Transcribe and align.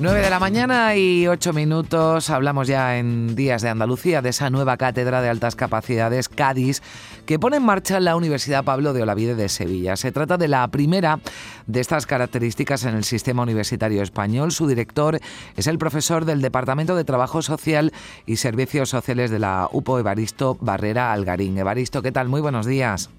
9 0.00 0.22
de 0.22 0.30
la 0.30 0.40
mañana 0.40 0.96
y 0.96 1.26
8 1.26 1.52
minutos. 1.52 2.30
Hablamos 2.30 2.66
ya 2.66 2.96
en 2.96 3.36
Días 3.36 3.60
de 3.60 3.68
Andalucía 3.68 4.22
de 4.22 4.30
esa 4.30 4.48
nueva 4.48 4.78
cátedra 4.78 5.20
de 5.20 5.28
altas 5.28 5.56
capacidades, 5.56 6.30
Cádiz, 6.30 6.80
que 7.26 7.38
pone 7.38 7.58
en 7.58 7.64
marcha 7.64 8.00
la 8.00 8.16
Universidad 8.16 8.64
Pablo 8.64 8.94
de 8.94 9.02
Olavide 9.02 9.34
de 9.34 9.50
Sevilla. 9.50 9.96
Se 9.96 10.10
trata 10.10 10.38
de 10.38 10.48
la 10.48 10.66
primera 10.68 11.20
de 11.66 11.80
estas 11.80 12.06
características 12.06 12.86
en 12.86 12.94
el 12.94 13.04
sistema 13.04 13.42
universitario 13.42 14.02
español. 14.02 14.52
Su 14.52 14.66
director 14.66 15.20
es 15.54 15.66
el 15.66 15.76
profesor 15.76 16.24
del 16.24 16.40
Departamento 16.40 16.96
de 16.96 17.04
Trabajo 17.04 17.42
Social 17.42 17.92
y 18.24 18.36
Servicios 18.36 18.88
Sociales 18.88 19.30
de 19.30 19.38
la 19.38 19.68
UPO, 19.70 19.98
Evaristo 19.98 20.56
Barrera 20.62 21.12
Algarín. 21.12 21.58
Evaristo, 21.58 22.00
¿qué 22.00 22.10
tal? 22.10 22.30
Muy 22.30 22.40
buenos 22.40 22.64
días. 22.64 23.10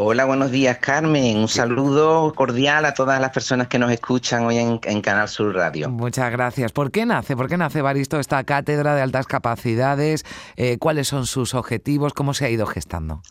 Hola, 0.00 0.26
buenos 0.26 0.52
días 0.52 0.78
Carmen. 0.78 1.38
Un 1.38 1.48
saludo 1.48 2.32
cordial 2.32 2.84
a 2.84 2.94
todas 2.94 3.20
las 3.20 3.30
personas 3.30 3.66
que 3.66 3.80
nos 3.80 3.90
escuchan 3.90 4.46
hoy 4.46 4.56
en, 4.56 5.00
Canal 5.00 5.28
Sur 5.28 5.56
Radio. 5.56 5.90
Muchas 5.90 6.30
gracias. 6.30 6.70
¿Por 6.70 6.92
qué 6.92 7.04
nace? 7.04 7.34
¿Por 7.34 7.48
qué 7.48 7.56
nace 7.56 7.82
Baristo 7.82 8.20
esta 8.20 8.44
cátedra 8.44 8.94
de 8.94 9.02
altas 9.02 9.26
capacidades? 9.26 10.24
Eh, 10.54 10.78
¿Cuáles 10.78 11.08
son 11.08 11.26
sus 11.26 11.52
objetivos? 11.52 12.14
¿Cómo 12.14 12.32
se 12.32 12.44
ha 12.44 12.48
ido 12.48 12.64
gestando? 12.64 13.22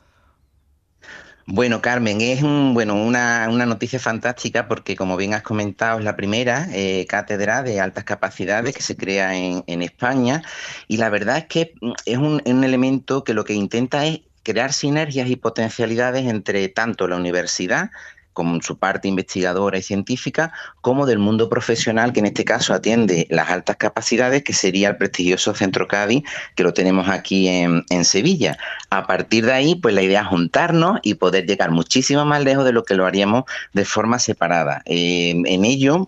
Bueno, 1.45 1.81
Carmen, 1.81 2.19
es 2.19 2.43
un, 2.43 2.73
bueno, 2.73 2.95
una, 3.01 3.47
noticia 3.47 3.97
fantástica 3.97 4.67
porque, 4.67 4.97
como 4.97 5.15
bien 5.15 5.33
has 5.33 5.43
comentado, 5.43 5.99
es 5.99 6.03
la 6.03 6.17
primera 6.17 6.67
eh, 6.73 7.05
cátedra 7.07 7.63
de 7.63 7.79
altas 7.79 8.03
capacidades 8.03 8.75
que 8.75 8.81
se 8.81 8.97
crea 8.97 9.37
en, 9.37 9.81
España 9.81 10.43
y 10.89 10.97
la 10.97 11.07
verdad 11.07 11.37
es 11.37 11.45
que 11.45 11.73
mm, 11.79 11.91
es 12.05 12.17
un, 12.17 12.41
un 12.45 12.63
elemento 12.65 13.23
que 13.23 13.33
lo 13.33 13.45
que 13.45 13.53
intenta 13.53 14.05
es 14.05 14.26
crear 14.47 14.71
sinergias 14.71 15.29
y 15.29 15.35
potencialidades 15.35 16.25
entre 16.25 16.69
tanto 16.69 17.05
la 17.09 17.17
universidad 17.17 17.89
como 18.31 18.61
su 18.61 18.77
parte 18.77 19.07
investigadora 19.07 19.79
y 19.79 19.81
científica, 19.81 20.53
como 20.81 21.07
del 21.07 21.17
mundo 21.17 21.49
profesional, 21.49 22.13
que 22.13 22.19
en 22.19 22.27
este 22.27 22.45
caso 22.45 22.71
atiende 22.71 23.25
las 23.31 23.49
altas 23.49 23.77
capacidades, 23.77 24.43
que 24.43 24.53
sería 24.53 24.89
el 24.89 24.97
prestigioso 24.97 25.55
Centro 25.55 25.87
Cádiz, 25.87 26.23
que 26.53 26.61
lo 26.61 26.71
tenemos 26.71 27.09
aquí 27.09 27.47
en, 27.47 28.05
Sevilla. 28.05 28.55
A 28.91 29.07
partir 29.07 29.43
de 29.47 29.53
ahí, 29.53 29.73
pues 29.73 29.95
la 29.95 30.03
idea 30.03 30.21
es 30.21 30.27
juntarnos 30.27 30.99
y 31.01 31.15
poder 31.15 31.47
llegar 31.47 31.71
muchísimo 31.71 32.25
más 32.25 32.43
lejos 32.43 32.63
de 32.63 32.73
lo 32.73 32.83
que 32.83 32.93
lo 32.93 33.07
haríamos 33.07 33.45
de 33.73 33.85
forma 33.85 34.19
separada. 34.19 34.83
Eh, 34.85 35.31
en 35.31 35.65
ello, 35.65 36.07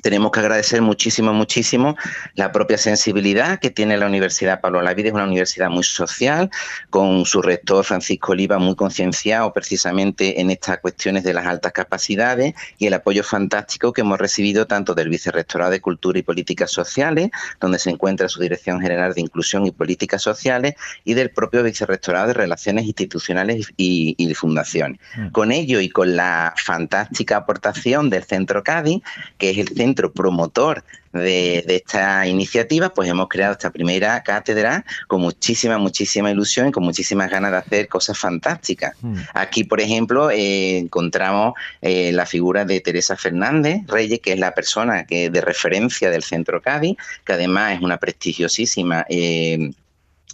tenemos 0.00 0.30
que 0.32 0.40
agradecer 0.40 0.80
muchísimo, 0.80 1.32
muchísimo 1.32 1.96
la 2.34 2.52
propia 2.52 2.78
sensibilidad 2.78 3.58
que 3.58 3.70
tiene 3.70 3.96
la 3.96 4.06
Universidad 4.06 4.60
Pablo 4.60 4.82
Lavide, 4.82 5.08
es 5.08 5.14
una 5.14 5.24
universidad 5.24 5.68
muy 5.68 5.84
social, 5.84 6.50
con 6.90 7.24
su 7.24 7.42
rector 7.42 7.84
Francisco 7.84 8.32
Oliva 8.32 8.58
muy 8.58 8.74
concienciado 8.74 9.52
precisamente 9.52 10.40
en 10.40 10.50
estas 10.50 10.78
cuestiones 10.78 11.24
de 11.24 11.34
las 11.34 11.46
altas 11.46 11.72
capacidades 11.72 12.54
y 12.78 12.86
el 12.86 12.94
apoyo 12.94 13.22
fantástico 13.22 13.92
que 13.92 14.00
hemos 14.00 14.18
recibido 14.18 14.66
tanto 14.66 14.94
del 14.94 15.08
Vicerrectorado 15.08 15.70
de 15.70 15.80
Cultura 15.80 16.18
y 16.18 16.22
Políticas 16.22 16.70
Sociales, 16.70 17.30
donde 17.60 17.78
se 17.78 17.90
encuentra 17.90 18.28
su 18.28 18.40
Dirección 18.40 18.80
General 18.80 19.14
de 19.14 19.20
Inclusión 19.20 19.66
y 19.66 19.70
Políticas 19.70 20.22
Sociales, 20.22 20.74
y 21.04 21.14
del 21.14 21.30
propio 21.30 21.62
Vicerrectorado 21.62 22.28
de 22.28 22.34
Relaciones 22.34 22.84
Institucionales 22.86 23.72
y, 23.76 24.14
y 24.18 24.34
Fundaciones. 24.34 24.98
Mm. 25.16 25.28
Con 25.28 25.52
ello 25.52 25.80
y 25.80 25.88
con 25.88 26.16
la 26.16 26.54
fantástica 26.56 27.36
aportación 27.36 28.10
del 28.10 28.24
Centro 28.24 28.62
Cádiz, 28.62 29.02
que 29.38 29.50
es 29.50 29.58
el 29.58 29.68
centro 29.82 30.12
promotor 30.12 30.84
de, 31.12 31.64
esta 31.66 32.26
iniciativa, 32.26 32.94
pues 32.94 33.08
hemos 33.08 33.28
creado 33.28 33.52
esta 33.52 33.70
primera 33.70 34.22
cátedra 34.22 34.84
con 35.08 35.20
muchísima, 35.20 35.76
muchísima 35.76 36.30
ilusión 36.30 36.68
y 36.68 36.72
con 36.72 36.84
muchísimas 36.84 37.30
ganas 37.30 37.50
de 37.50 37.58
hacer 37.58 37.88
cosas 37.88 38.18
fantásticas. 38.18 38.94
Hmm. 39.02 39.16
Aquí, 39.34 39.64
por 39.64 39.80
ejemplo, 39.80 40.30
eh, 40.30 40.78
encontramos 40.78 41.54
eh, 41.82 42.12
la 42.12 42.26
figura 42.26 42.64
de 42.64 42.80
Teresa 42.80 43.16
Fernández 43.16 43.82
Reyes, 43.88 44.20
que 44.20 44.32
es 44.32 44.38
la 44.38 44.52
persona 44.52 45.04
que 45.04 45.28
de 45.28 45.40
referencia 45.40 46.10
del 46.10 46.22
Centro 46.22 46.62
Cádiz, 46.62 46.96
que 47.24 47.32
además 47.32 47.74
es 47.74 47.80
una 47.80 47.98
prestigiosísima 47.98 49.04
eh, 49.08 49.72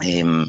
Em, 0.00 0.46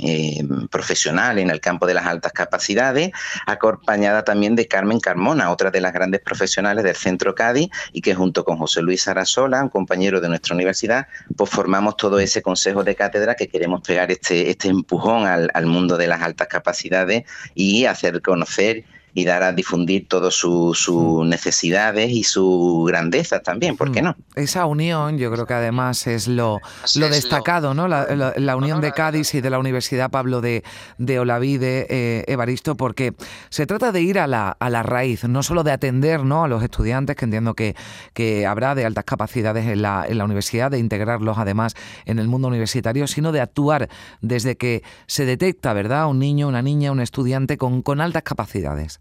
profesional 0.68 1.40
en 1.40 1.50
el 1.50 1.60
campo 1.60 1.88
de 1.88 1.96
las 1.96 2.06
altas 2.06 2.34
capacidades, 2.34 3.12
acompañada 3.48 4.24
también 4.24 4.56
de 4.56 4.68
Carmen 4.68 5.00
Carmona, 5.00 5.52
otra 5.52 5.72
de 5.72 5.82
las 5.82 5.92
grandes 5.92 6.22
profesionales 6.22 6.84
del 6.84 6.96
Centro 6.96 7.34
Cádiz, 7.34 7.70
y 7.92 8.02
que 8.02 8.14
junto 8.14 8.46
con 8.46 8.58
José 8.58 8.84
Luis 8.84 9.08
Arasola, 9.08 9.64
un 9.64 9.70
compañero 9.70 10.22
de 10.22 10.30
nuestra 10.30 10.54
universidad, 10.54 11.08
pues 11.36 11.50
formamos 11.50 11.98
todo 11.98 12.20
ese 12.20 12.44
consejo 12.44 12.84
de 12.84 12.96
cátedra 12.96 13.34
que 13.34 13.48
queremos 13.48 13.82
pegar 13.82 14.12
este, 14.12 14.52
este 14.52 14.68
empujón 14.68 15.26
al, 15.26 15.50
al 15.56 15.66
mundo 15.66 15.98
de 15.98 16.06
las 16.06 16.22
altas 16.22 16.48
capacidades 16.48 17.24
y 17.56 17.86
hacer 17.86 18.22
conocer 18.22 18.86
y 19.14 19.25
dar 19.25 19.44
a 19.44 19.52
difundir 19.52 20.08
todas 20.08 20.34
sus 20.34 20.90
necesidades 21.25 22.12
y 22.12 22.24
su 22.24 22.86
grandeza 22.88 23.40
también, 23.40 23.78
¿por 23.78 23.92
qué 23.92 24.02
mm. 24.02 24.06
no? 24.06 24.16
Esa 24.36 24.66
unión 24.66 25.18
yo 25.18 25.31
creo 25.31 25.46
que 25.46 25.53
además 25.53 26.08
es 26.08 26.28
lo, 26.28 26.59
lo 26.96 27.09
destacado, 27.09 27.74
¿no? 27.74 27.88
La, 27.88 28.56
unión 28.56 28.81
de 28.81 28.92
Cádiz 28.92 29.34
y 29.36 29.42
de 29.42 29.50
la 29.50 29.59
Universidad 29.59 30.09
Pablo 30.09 30.42
de, 30.42 30.64
de 30.98 31.19
Olavide, 31.19 31.88
eh, 31.90 32.25
Evaristo, 32.28 32.75
porque 32.75 33.14
se 33.50 33.66
trata 33.66 33.92
de 33.92 34.02
ir 34.02 34.19
a 34.19 34.28
la, 34.28 34.50
a 34.59 34.69
la 34.69 34.84
raíz, 34.84 35.24
no 35.24 35.44
solo 35.44 35.64
de 35.64 35.72
atender 35.72 36.24
¿no? 36.24 36.44
a 36.44 36.48
los 36.48 36.64
estudiantes, 36.64 37.16
que 37.16 37.25
entiendo 37.25 37.53
que, 37.53 37.75
que 38.14 38.46
habrá 38.46 38.75
de 38.75 38.86
altas 38.86 39.06
capacidades 39.06 39.68
en 39.68 39.81
la, 39.81 40.06
en 40.08 40.18
la 40.18 40.25
universidad, 40.25 40.72
de 40.72 40.80
integrarlos 40.80 41.38
además 41.38 41.75
en 42.06 42.19
el 42.19 42.28
mundo 42.28 42.48
universitario, 42.48 43.08
sino 43.08 43.31
de 43.31 43.42
actuar 43.42 43.90
desde 44.22 44.58
que 44.58 44.84
se 45.08 45.25
detecta, 45.25 45.74
¿verdad?, 45.74 46.08
un 46.08 46.19
niño, 46.19 46.48
una 46.48 46.62
niña, 46.62 46.92
un 46.92 47.00
estudiante 47.00 47.58
con, 47.58 47.81
con 47.81 48.02
altas 48.02 48.24
capacidades. 48.24 48.99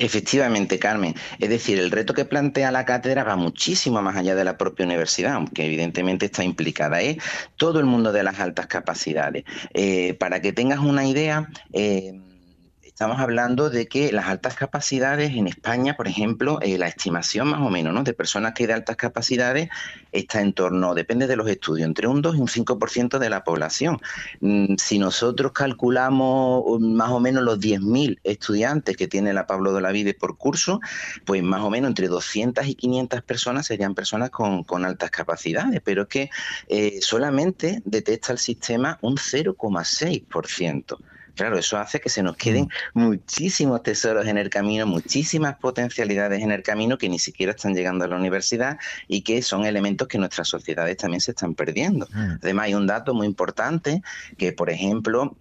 Efectivamente, 0.00 0.78
Carmen. 0.78 1.14
Es 1.40 1.48
decir, 1.48 1.78
el 1.78 1.90
reto 1.90 2.14
que 2.14 2.24
plantea 2.24 2.70
la 2.70 2.84
cátedra 2.84 3.24
va 3.24 3.34
muchísimo 3.34 4.00
más 4.00 4.16
allá 4.16 4.36
de 4.36 4.44
la 4.44 4.56
propia 4.56 4.86
universidad, 4.86 5.34
aunque 5.34 5.66
evidentemente 5.66 6.26
está 6.26 6.44
implicada. 6.44 7.00
Es 7.00 7.16
todo 7.56 7.80
el 7.80 7.86
mundo 7.86 8.12
de 8.12 8.22
las 8.22 8.38
altas 8.38 8.68
capacidades. 8.68 9.44
Eh, 9.74 10.14
para 10.14 10.40
que 10.40 10.52
tengas 10.52 10.78
una 10.78 11.04
idea, 11.04 11.48
eh, 11.72 12.12
Estamos 12.98 13.20
hablando 13.20 13.70
de 13.70 13.86
que 13.86 14.10
las 14.10 14.26
altas 14.26 14.56
capacidades 14.56 15.30
en 15.36 15.46
España, 15.46 15.94
por 15.94 16.08
ejemplo, 16.08 16.58
eh, 16.60 16.78
la 16.78 16.88
estimación 16.88 17.46
más 17.46 17.60
o 17.60 17.70
menos 17.70 17.94
¿no? 17.94 18.02
de 18.02 18.12
personas 18.12 18.54
que 18.54 18.64
hay 18.64 18.66
de 18.66 18.72
altas 18.72 18.96
capacidades 18.96 19.68
está 20.10 20.40
en 20.40 20.52
torno, 20.52 20.94
depende 20.96 21.28
de 21.28 21.36
los 21.36 21.48
estudios, 21.48 21.86
entre 21.86 22.08
un 22.08 22.22
2 22.22 22.34
y 22.34 22.40
un 22.40 22.48
5% 22.48 23.20
de 23.20 23.30
la 23.30 23.44
población. 23.44 24.00
Mm, 24.40 24.74
si 24.78 24.98
nosotros 24.98 25.52
calculamos 25.52 26.64
um, 26.66 26.92
más 26.94 27.10
o 27.10 27.20
menos 27.20 27.44
los 27.44 27.60
10.000 27.60 28.18
estudiantes 28.24 28.96
que 28.96 29.06
tiene 29.06 29.32
la 29.32 29.46
Pablo 29.46 29.72
de 29.72 29.80
la 29.80 29.92
por 30.18 30.36
curso, 30.36 30.80
pues 31.24 31.40
más 31.40 31.60
o 31.60 31.70
menos 31.70 31.90
entre 31.90 32.08
200 32.08 32.66
y 32.66 32.74
500 32.74 33.22
personas 33.22 33.66
serían 33.66 33.94
personas 33.94 34.30
con, 34.30 34.84
altas 34.84 35.12
capacidades, 35.12 35.80
pero 35.84 36.02
es 36.02 36.08
que 36.08 36.30
eh, 36.66 36.98
solamente 37.00 37.80
detecta 37.84 38.32
el 38.32 38.38
sistema 38.38 38.98
un 39.02 39.18
0,6%. 39.18 40.98
Claro, 41.38 41.56
eso 41.56 41.78
hace 41.78 42.00
que 42.00 42.08
se 42.08 42.20
nos 42.20 42.36
queden 42.36 42.68
mm. 42.94 43.00
muchísimos 43.00 43.84
tesoros 43.84 44.26
en 44.26 44.38
el 44.38 44.50
camino, 44.50 44.86
muchísimas 44.86 45.56
potencialidades 45.56 46.42
en 46.42 46.50
el 46.50 46.64
camino 46.64 46.98
que 46.98 47.08
ni 47.08 47.20
siquiera 47.20 47.52
están 47.52 47.76
llegando 47.76 48.04
a 48.04 48.08
la 48.08 48.16
universidad 48.16 48.76
y 49.06 49.22
que 49.22 49.40
son 49.40 49.64
elementos 49.64 50.08
que 50.08 50.18
nuestras 50.18 50.48
sociedades 50.48 50.96
también 50.96 51.20
se 51.20 51.30
están 51.30 51.54
perdiendo. 51.54 52.08
Mm. 52.12 52.38
Además, 52.42 52.64
hay 52.64 52.74
un 52.74 52.88
dato 52.88 53.14
muy 53.14 53.28
importante 53.28 54.02
que, 54.36 54.52
por 54.52 54.68
ejemplo, 54.68 55.36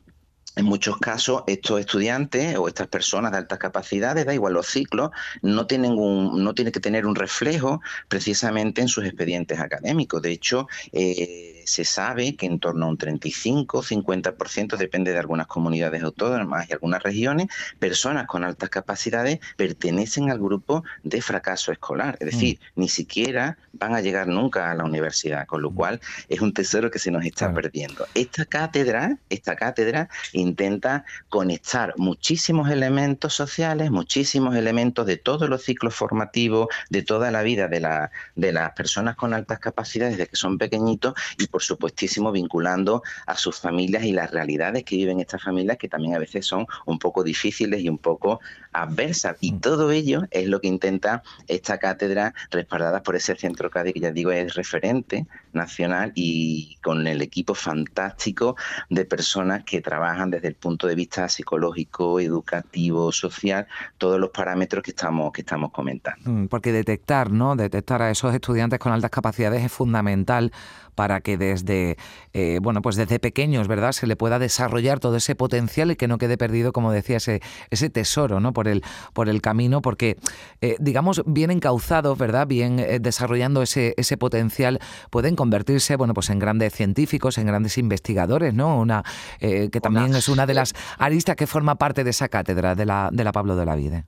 en 0.56 0.66
muchos 0.66 0.98
casos, 0.98 1.44
estos 1.48 1.80
estudiantes 1.80 2.56
o 2.58 2.68
estas 2.68 2.88
personas 2.88 3.32
de 3.32 3.40
altas 3.40 3.58
capacidades, 3.58 4.28
da 4.28 4.36
igual 4.36 4.54
los 4.54 4.68
ciclos, 4.68 5.10
no 5.42 5.66
tienen, 5.66 5.94
un, 5.94 6.44
no 6.44 6.54
tienen 6.54 6.72
que 6.72 6.80
tener 6.80 7.08
un 7.08 7.16
reflejo 7.16 7.82
precisamente 8.08 8.82
en 8.82 8.88
sus 8.88 9.04
expedientes 9.04 9.60
académicos. 9.60 10.22
De 10.22 10.32
hecho, 10.32 10.68
eh, 10.92 11.57
se 11.68 11.84
sabe 11.84 12.36
que 12.36 12.46
en 12.46 12.60
torno 12.60 12.86
a 12.86 12.90
un 12.90 12.98
35-50%, 12.98 14.78
depende 14.78 15.12
de 15.12 15.20
algunas 15.20 15.48
comunidades 15.48 16.02
autónomas 16.02 16.70
y 16.70 16.74
algunas 16.74 17.04
regiones, 17.04 17.48
personas 17.78 18.26
con 18.26 18.46
altas 18.46 18.70
capacidades 18.70 19.40
pertenecen 19.58 20.32
al 20.32 20.40
grupo 20.40 20.86
de 21.04 21.22
fracaso 21.22 21.74
escolar. 21.74 22.18
Es 22.22 22.32
decir, 22.32 22.60
mm. 22.60 22.80
ni 22.80 22.88
siquiera 22.88 23.58
van 23.74 23.96
a 23.96 24.02
llegar 24.02 24.28
nunca 24.28 24.72
a 24.72 24.76
la 24.76 24.86
universidad, 24.86 25.46
con 25.46 25.62
lo 25.62 25.72
mm. 25.72 25.76
cual 25.76 26.02
es 26.30 26.40
un 26.40 26.54
tesoro 26.54 26.90
que 26.90 27.00
se 27.00 27.12
nos 27.12 27.26
está 27.26 27.54
perdiendo. 27.54 28.08
Esta 28.14 28.46
cátedra, 28.46 29.18
esta 29.30 29.58
cátedra 29.58 30.10
intenta 30.32 31.04
conectar 31.28 31.94
muchísimos 31.98 32.72
elementos 32.72 33.34
sociales, 33.34 33.92
muchísimos 33.92 34.56
elementos 34.56 35.06
de 35.06 35.18
todos 35.18 35.50
los 35.50 35.64
ciclos 35.64 35.94
formativos, 35.94 36.68
de 36.90 37.02
toda 37.02 37.30
la 37.30 37.42
vida 37.42 37.68
de, 37.68 37.82
la, 37.82 38.12
de 38.36 38.54
las 38.54 38.72
personas 38.72 39.18
con 39.18 39.34
altas 39.34 39.60
capacidades 39.60 40.18
desde 40.18 40.30
que 40.30 40.38
son 40.38 40.58
pequeñitos 40.58 41.14
y 41.38 41.48
por 41.48 41.57
supuestísimo 41.60 42.32
vinculando 42.32 43.04
a 43.26 43.36
sus 43.36 43.60
familias 43.60 44.04
y 44.04 44.12
las 44.12 44.32
realidades 44.32 44.84
que 44.84 44.96
viven 44.96 45.20
estas 45.20 45.44
familias 45.44 45.78
que 45.78 45.88
también 45.88 46.16
a 46.16 46.20
veces 46.20 46.46
son 46.46 46.66
un 46.86 47.00
poco 47.00 47.24
difíciles 47.24 47.82
y 47.82 47.90
un 47.90 47.98
poco 47.98 48.40
adversas. 48.74 49.38
Y 49.42 49.54
mm. 49.54 49.60
todo 49.60 49.92
ello 49.92 50.24
es 50.32 50.48
lo 50.48 50.62
que 50.62 50.68
intenta 50.68 51.24
esta 51.48 51.78
cátedra 51.78 52.34
respaldada 52.52 53.04
por 53.04 53.16
ese 53.16 53.36
centro 53.36 53.70
Cádiz 53.70 53.94
que 53.94 54.00
ya 54.00 54.12
digo 54.12 54.32
es 54.32 54.56
referente 54.56 55.26
nacional 55.54 56.12
y 56.16 56.78
con 56.84 57.08
el 57.08 57.22
equipo 57.22 57.54
fantástico 57.54 58.56
de 58.90 59.06
personas 59.06 59.64
que 59.64 59.82
trabajan 59.82 60.30
desde 60.30 60.50
el 60.50 60.56
punto 60.56 60.88
de 60.88 60.96
vista 60.96 61.28
psicológico, 61.30 62.20
educativo, 62.20 63.12
social, 63.12 63.68
todos 63.98 64.20
los 64.20 64.30
parámetros 64.30 64.84
que 64.84 64.92
estamos, 64.92 65.32
que 65.32 65.42
estamos 65.42 65.72
comentando. 65.72 66.30
Mm, 66.30 66.48
porque 66.48 66.72
detectar, 66.72 67.32
¿no? 67.32 67.56
Detectar 67.56 68.02
a 68.02 68.12
esos 68.12 68.34
estudiantes 68.34 68.80
con 68.80 68.92
altas 68.92 69.12
capacidades 69.12 69.64
es 69.64 69.72
fundamental 69.72 70.52
para 70.98 71.22
que 71.22 71.38
desde 71.38 71.96
eh, 72.34 72.58
bueno 72.60 72.82
pues 72.82 72.96
desde 72.96 73.20
pequeños 73.20 73.68
verdad 73.68 73.92
se 73.92 74.08
le 74.08 74.16
pueda 74.16 74.40
desarrollar 74.40 75.00
todo 75.00 75.16
ese 75.16 75.36
potencial 75.36 75.92
y 75.92 75.96
que 75.96 76.08
no 76.08 76.18
quede 76.18 76.38
perdido 76.40 76.74
como 76.74 76.92
decía 76.92 77.18
ese, 77.18 77.40
ese 77.70 77.92
tesoro 77.92 78.40
no 78.40 78.52
por 78.52 78.68
el 78.68 78.84
por 79.14 79.30
el 79.30 79.40
camino 79.40 79.84
porque 79.84 80.18
eh, 80.60 80.76
digamos 80.80 81.22
bien 81.28 81.52
encauzados 81.52 82.18
verdad 82.18 82.48
bien 82.48 82.80
eh, 82.80 82.98
desarrollando 83.00 83.62
ese 83.62 83.94
ese 83.96 84.18
potencial 84.18 84.80
pueden 85.12 85.36
convertirse 85.36 85.98
bueno 85.98 86.16
pues 86.16 86.32
en 86.32 86.40
grandes 86.40 86.74
científicos 86.74 87.38
en 87.38 87.46
grandes 87.46 87.78
investigadores 87.78 88.56
no 88.56 88.80
una 88.80 89.04
que 89.40 89.80
también 89.82 90.16
es 90.16 90.30
una 90.30 90.48
de 90.48 90.56
las 90.56 90.74
aristas 90.98 91.36
que 91.36 91.46
forma 91.46 91.76
parte 91.76 92.04
de 92.04 92.10
esa 92.10 92.28
cátedra 92.28 92.74
de 92.74 92.86
la 92.88 93.10
de 93.14 93.24
la 93.24 93.32
Pablo 93.32 93.56
de 93.56 93.66
la 93.66 93.76
Vida 93.76 94.06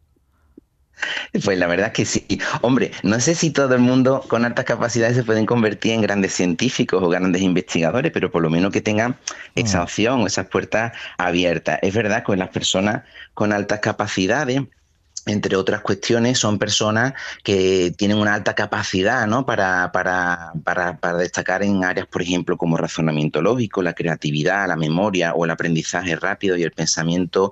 pues 1.44 1.58
la 1.58 1.68
verdad 1.68 1.88
es 1.88 1.94
que 1.94 2.06
sí. 2.06 2.26
Hombre, 2.62 2.92
no 3.04 3.20
sé 3.20 3.36
si 3.36 3.52
todo 3.52 3.76
el 3.76 3.82
mundo 3.82 4.24
con 4.28 4.46
altas 4.46 4.66
capacidades 4.66 5.16
se 5.16 5.24
pueden 5.24 5.46
convertir 5.46 5.94
en 5.94 6.02
grandes 6.02 6.34
científicos 6.34 7.02
o 7.04 7.10
grandes 7.10 7.42
investigadores, 7.42 8.12
pero 8.12 8.32
por 8.32 8.42
lo 8.42 8.50
menos 8.50 8.72
que 8.72 8.82
tengan 8.82 9.18
esa 9.56 9.80
mm. 9.80 9.84
opción, 9.84 10.22
esas 10.22 10.48
puertas 10.48 10.94
abiertas. 11.18 11.80
Es 11.82 11.94
verdad 11.94 12.24
que 12.26 12.36
las 12.36 12.50
personas 12.50 13.04
con 13.34 13.54
altas 13.54 13.80
capacidades 13.80 14.62
entre 15.30 15.56
otras 15.56 15.82
cuestiones, 15.82 16.38
son 16.38 16.58
personas 16.58 17.14
que 17.44 17.94
tienen 17.98 18.18
una 18.18 18.34
alta 18.34 18.56
capacidad 18.56 19.28
¿no? 19.28 19.46
para, 19.46 19.92
para, 19.92 20.54
para, 20.64 20.98
para, 20.98 21.18
destacar 21.18 21.64
en 21.64 21.84
áreas, 21.84 22.08
por 22.08 22.22
ejemplo, 22.22 22.58
como 22.58 22.78
razonamiento 22.78 23.42
lógico, 23.42 23.82
la 23.82 23.94
creatividad, 23.94 24.68
la 24.68 24.76
memoria 24.76 25.34
o 25.34 25.46
el 25.46 25.52
aprendizaje 25.52 26.16
rápido 26.16 26.58
y 26.58 26.64
el 26.64 26.72
pensamiento 26.72 27.52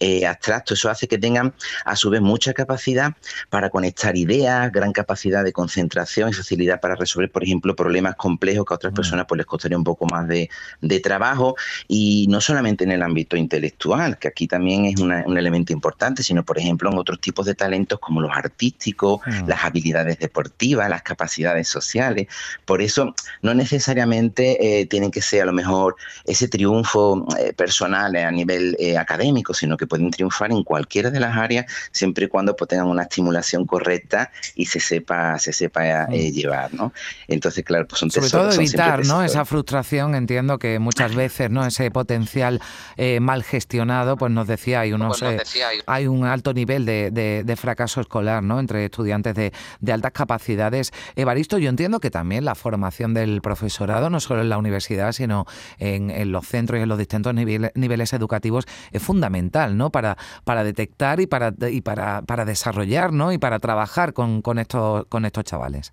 eh, 0.00 0.26
abstracto. 0.26 0.74
Eso 0.74 0.90
hace 0.90 1.08
que 1.08 1.18
tengan, 1.18 1.54
a 1.84 1.96
su 1.96 2.10
vez, 2.10 2.20
mucha 2.20 2.52
capacidad 2.52 3.14
para 3.50 3.70
conectar 3.70 4.16
ideas, 4.16 4.72
gran 4.72 4.92
capacidad 4.92 5.44
de 5.44 5.52
concentración 5.52 6.30
y 6.30 6.32
facilidad 6.32 6.80
para 6.80 6.94
resolver, 6.94 7.30
por 7.30 7.44
ejemplo, 7.44 7.76
problemas 7.76 8.16
complejos 8.16 8.64
que 8.66 8.74
a 8.74 8.76
otras 8.76 8.92
mm. 8.92 8.96
personas 8.96 9.26
pues, 9.28 9.38
les 9.38 9.46
costaría 9.46 9.78
un 9.78 9.84
poco 9.84 10.06
más 10.06 10.26
de, 10.28 10.48
de, 10.80 11.00
trabajo. 11.00 11.56
Y 11.86 12.26
no 12.28 12.40
solamente 12.40 12.84
en 12.84 12.92
el 12.92 13.02
ámbito 13.02 13.36
intelectual, 13.36 14.18
que 14.18 14.28
aquí 14.28 14.46
también 14.46 14.86
es 14.86 15.00
un 15.00 15.12
elemento 15.12 15.72
importante, 15.72 16.22
sino, 16.22 16.44
por 16.44 16.58
ejemplo, 16.58 16.90
en 16.90 16.98
otros 16.98 17.17
tipos 17.20 17.46
de 17.46 17.54
talentos 17.54 17.98
como 17.98 18.20
los 18.20 18.30
artísticos, 18.34 19.20
mm. 19.26 19.48
las 19.48 19.64
habilidades 19.64 20.18
deportivas, 20.18 20.88
las 20.88 21.02
capacidades 21.02 21.68
sociales. 21.68 22.26
Por 22.64 22.82
eso 22.82 23.14
no 23.42 23.54
necesariamente 23.54 24.80
eh, 24.80 24.86
tienen 24.86 25.10
que 25.10 25.22
ser 25.22 25.42
a 25.42 25.46
lo 25.46 25.52
mejor 25.52 25.96
ese 26.24 26.48
triunfo 26.48 27.26
eh, 27.38 27.52
personal 27.52 28.14
a 28.16 28.30
nivel 28.30 28.76
eh, 28.78 28.96
académico, 28.96 29.54
sino 29.54 29.76
que 29.76 29.86
pueden 29.86 30.10
triunfar 30.10 30.50
en 30.50 30.62
cualquiera 30.64 31.10
de 31.10 31.20
las 31.20 31.36
áreas 31.36 31.66
siempre 31.92 32.26
y 32.26 32.28
cuando 32.28 32.56
pues, 32.56 32.68
tengan 32.68 32.86
una 32.86 33.02
estimulación 33.02 33.66
correcta 33.66 34.30
y 34.54 34.66
se 34.66 34.80
sepa, 34.80 35.38
se 35.38 35.52
sepa 35.52 36.06
mm. 36.08 36.12
llevar, 36.12 36.74
¿no? 36.74 36.92
Entonces, 37.26 37.64
claro, 37.64 37.86
pues 37.86 38.00
son 38.00 38.10
Sobre 38.10 38.30
todo 38.30 38.50
evitar, 38.52 39.04
¿no? 39.06 39.22
Esa 39.22 39.44
frustración, 39.44 40.14
entiendo 40.14 40.58
que 40.58 40.78
muchas 40.78 41.14
veces, 41.14 41.50
¿no? 41.50 41.64
Ese 41.64 41.90
potencial 41.90 42.60
mal 43.20 43.42
gestionado, 43.42 44.16
pues 44.16 44.32
nos 44.32 44.46
decía, 44.46 44.80
hay 44.80 44.92
unos, 44.92 45.22
hay 45.86 46.06
un 46.06 46.24
alto 46.24 46.52
nivel 46.52 46.84
de 46.84 47.07
de, 47.10 47.56
fracaso 47.56 48.00
escolar 48.00 48.42
¿no? 48.42 48.60
entre 48.60 48.84
estudiantes 48.84 49.34
de, 49.34 49.52
altas 49.92 50.12
capacidades. 50.12 50.92
Evaristo, 51.16 51.58
yo 51.58 51.68
entiendo 51.68 52.00
que 52.00 52.10
también 52.10 52.44
la 52.44 52.54
formación 52.54 53.14
del 53.14 53.40
profesorado, 53.40 54.10
no 54.10 54.20
solo 54.20 54.42
en 54.42 54.48
la 54.48 54.58
universidad, 54.58 55.12
sino 55.12 55.46
en, 55.78 56.32
los 56.32 56.46
centros 56.46 56.78
y 56.78 56.82
en 56.82 56.88
los 56.88 56.98
distintos 56.98 57.34
niveles, 57.34 58.12
educativos, 58.12 58.66
es 58.92 59.02
fundamental 59.02 59.76
¿no? 59.76 59.90
para, 59.90 60.16
para 60.44 60.64
detectar 60.64 61.20
y 61.20 61.26
para, 61.26 61.52
y 61.70 61.80
para, 61.80 62.22
para 62.22 62.44
desarrollar 62.44 63.12
¿no? 63.12 63.32
y 63.32 63.38
para 63.38 63.58
trabajar 63.58 64.12
con, 64.12 64.42
con, 64.42 64.58
estos, 64.58 65.06
con 65.08 65.24
estos 65.24 65.44
chavales. 65.44 65.92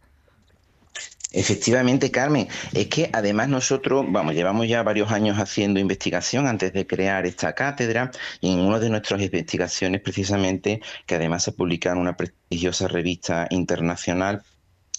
Efectivamente, 1.36 2.12
Carmen, 2.12 2.48
es 2.74 2.88
que 2.88 3.10
además 3.12 3.50
nosotros, 3.50 4.06
vamos, 4.08 4.36
llevamos 4.36 4.70
ya 4.70 4.84
varios 4.84 5.12
años 5.12 5.38
haciendo 5.38 5.82
investigación 5.82 6.48
antes 6.48 6.72
de 6.72 6.88
crear 6.88 7.26
esta 7.26 7.54
cátedra 7.54 8.10
y 8.40 8.54
en 8.54 8.60
una 8.60 8.80
de 8.80 8.90
nuestras 8.90 9.22
investigaciones 9.22 10.00
precisamente, 10.00 10.80
que 11.06 11.16
además 11.16 11.44
se 11.44 11.52
publica 11.52 11.92
en 11.92 11.98
una 11.98 12.16
prestigiosa 12.16 12.88
revista 12.88 13.48
internacional, 13.50 14.44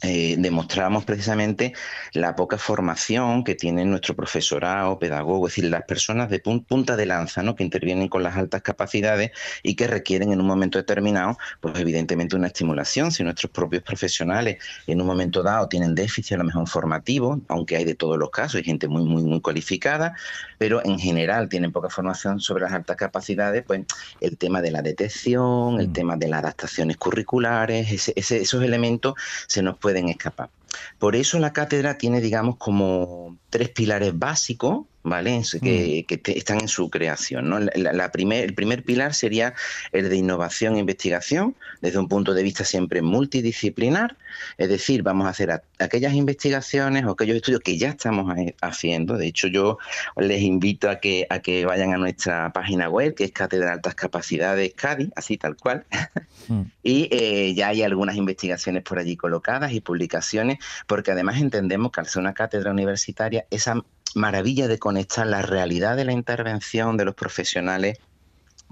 eh, 0.03 0.37
demostramos 0.39 1.07
precisamente 1.07 1.73
la 2.13 2.37
poca 2.37 2.59
formación 2.59 3.45
que 3.45 3.55
tiene 3.55 3.83
nuestro 3.87 4.15
profesorado, 4.15 4.99
pedagogo, 4.99 5.47
es 5.47 5.55
decir, 5.55 5.71
las 5.71 5.85
personas 5.85 6.29
de 6.29 6.39
punta 6.39 6.97
de 6.97 7.07
lanza, 7.07 7.43
¿no? 7.43 7.57
que 7.57 7.65
intervienen 7.65 8.09
con 8.09 8.23
las 8.23 8.37
altas 8.37 8.61
capacidades 8.61 9.31
y 9.63 9.75
que 9.75 9.87
requieren 9.87 10.33
en 10.33 10.41
un 10.43 10.47
momento 10.47 10.77
determinado, 10.77 11.39
pues 11.63 11.79
evidentemente 11.79 12.37
una 12.37 12.49
estimulación. 12.49 13.11
Si 13.11 13.25
nuestros 13.25 13.51
propios 13.51 13.83
profesionales 13.85 14.59
en 14.87 15.01
un 15.01 15.07
momento 15.07 15.43
dado 15.43 15.67
tienen 15.67 15.95
déficit 15.95 16.35
a 16.35 16.39
lo 16.39 16.45
mejor 16.45 16.69
formativo, 16.69 17.41
aunque 17.49 17.77
hay 17.77 17.85
de 17.85 17.95
todos 17.95 18.19
los 18.19 18.29
casos, 18.29 18.57
hay 18.57 18.65
gente 18.65 18.89
muy, 18.89 19.03
muy, 19.03 19.23
muy 19.23 19.41
cualificada, 19.41 20.15
pero 20.59 20.85
en 20.85 20.99
general 20.99 21.49
tienen 21.49 21.73
poca 21.73 21.89
formación 21.89 22.39
sobre 22.41 22.65
las 22.65 22.73
altas 22.75 22.97
capacidades, 22.97 23.65
pues 23.67 23.81
el 24.21 24.37
tema 24.37 24.61
de 24.61 24.73
la 24.73 24.83
detección, 24.83 25.81
el 25.81 25.89
mm. 25.89 25.93
tema 25.95 26.17
de 26.19 26.29
las 26.29 26.41
adaptaciones 26.41 26.99
curriculares, 26.99 28.11
esos 28.15 28.63
elementos 28.63 29.15
se 29.47 29.63
nos 29.63 29.79
pueden 29.79 29.86
escapar. 30.09 30.50
Por 30.99 31.17
eso 31.17 31.38
la 31.38 31.53
cátedra 31.53 31.99
tiene, 31.99 32.21
digamos, 32.21 32.56
como 32.56 33.37
tres 33.56 33.70
pilares 33.70 34.12
básicos 34.19 34.85
¿vale? 35.06 35.41
Que, 35.62 36.05
mm. 36.08 36.31
están 36.32 36.61
en 36.61 36.69
su 36.69 36.91
creación. 36.91 37.49
¿no? 37.49 37.61
La, 37.61 38.11
primer, 38.11 38.44
el 38.44 38.55
primer 38.55 38.82
pilar 38.82 39.14
sería 39.14 39.55
el 39.93 40.08
de 40.08 40.17
innovación 40.17 40.76
e 40.76 40.81
investigación, 40.81 41.55
desde 41.81 41.99
un 41.99 42.08
punto 42.08 42.35
de 42.35 42.43
vista 42.43 42.64
siempre 42.64 43.03
multidisciplinar, 43.03 44.17
es 44.58 44.69
decir, 44.69 45.03
vamos 45.03 45.26
a 45.26 45.31
hacer 45.31 45.62
aquellas 45.79 46.14
investigaciones 46.14 47.05
o 47.05 47.12
aquellos 47.12 47.37
estudios 47.37 47.61
que 47.61 47.79
ya 47.79 47.91
estamos 47.91 48.35
haciendo. 48.61 49.17
De 49.17 49.29
hecho, 49.29 49.47
yo 49.47 49.79
les 50.17 50.43
invito 50.43 50.91
a 50.91 50.97
que, 50.97 51.26
a 51.31 51.38
que 51.38 51.64
vayan 51.64 51.94
a 51.94 51.97
nuestra 51.97 52.52
página 52.52 52.88
web, 52.88 53.14
que 53.14 53.25
es 53.25 53.32
Cátedra 53.32 53.67
de 53.67 53.73
Altas 53.73 53.94
Capacidades 53.94 54.75
Cádiz, 54.75 55.11
así 55.17 55.38
tal 55.38 55.56
cual. 55.56 55.85
Mm. 56.49 56.70
y 56.85 57.09
eh, 57.11 57.55
ya 57.55 57.69
hay 57.69 57.82
algunas 57.82 58.14
investigaciones 58.14 58.85
por 58.85 59.00
allí 59.00 59.17
colocadas 59.17 59.73
y 59.73 59.81
publicaciones, 59.81 60.59
porque 60.87 61.11
además 61.11 61.41
entendemos 61.41 61.91
que 61.91 61.99
al 61.99 62.06
ser 62.06 62.20
una 62.20 62.35
cátedra 62.35 62.70
universitaria, 62.70 63.46
esa 63.51 63.83
maravilla 64.15 64.69
de 64.69 64.79
conectar 64.79 65.27
la 65.27 65.43
realidad 65.43 65.97
de 65.97 66.05
la 66.05 66.12
intervención 66.12 66.97
de 66.97 67.05
los 67.05 67.15
profesionales 67.15 67.99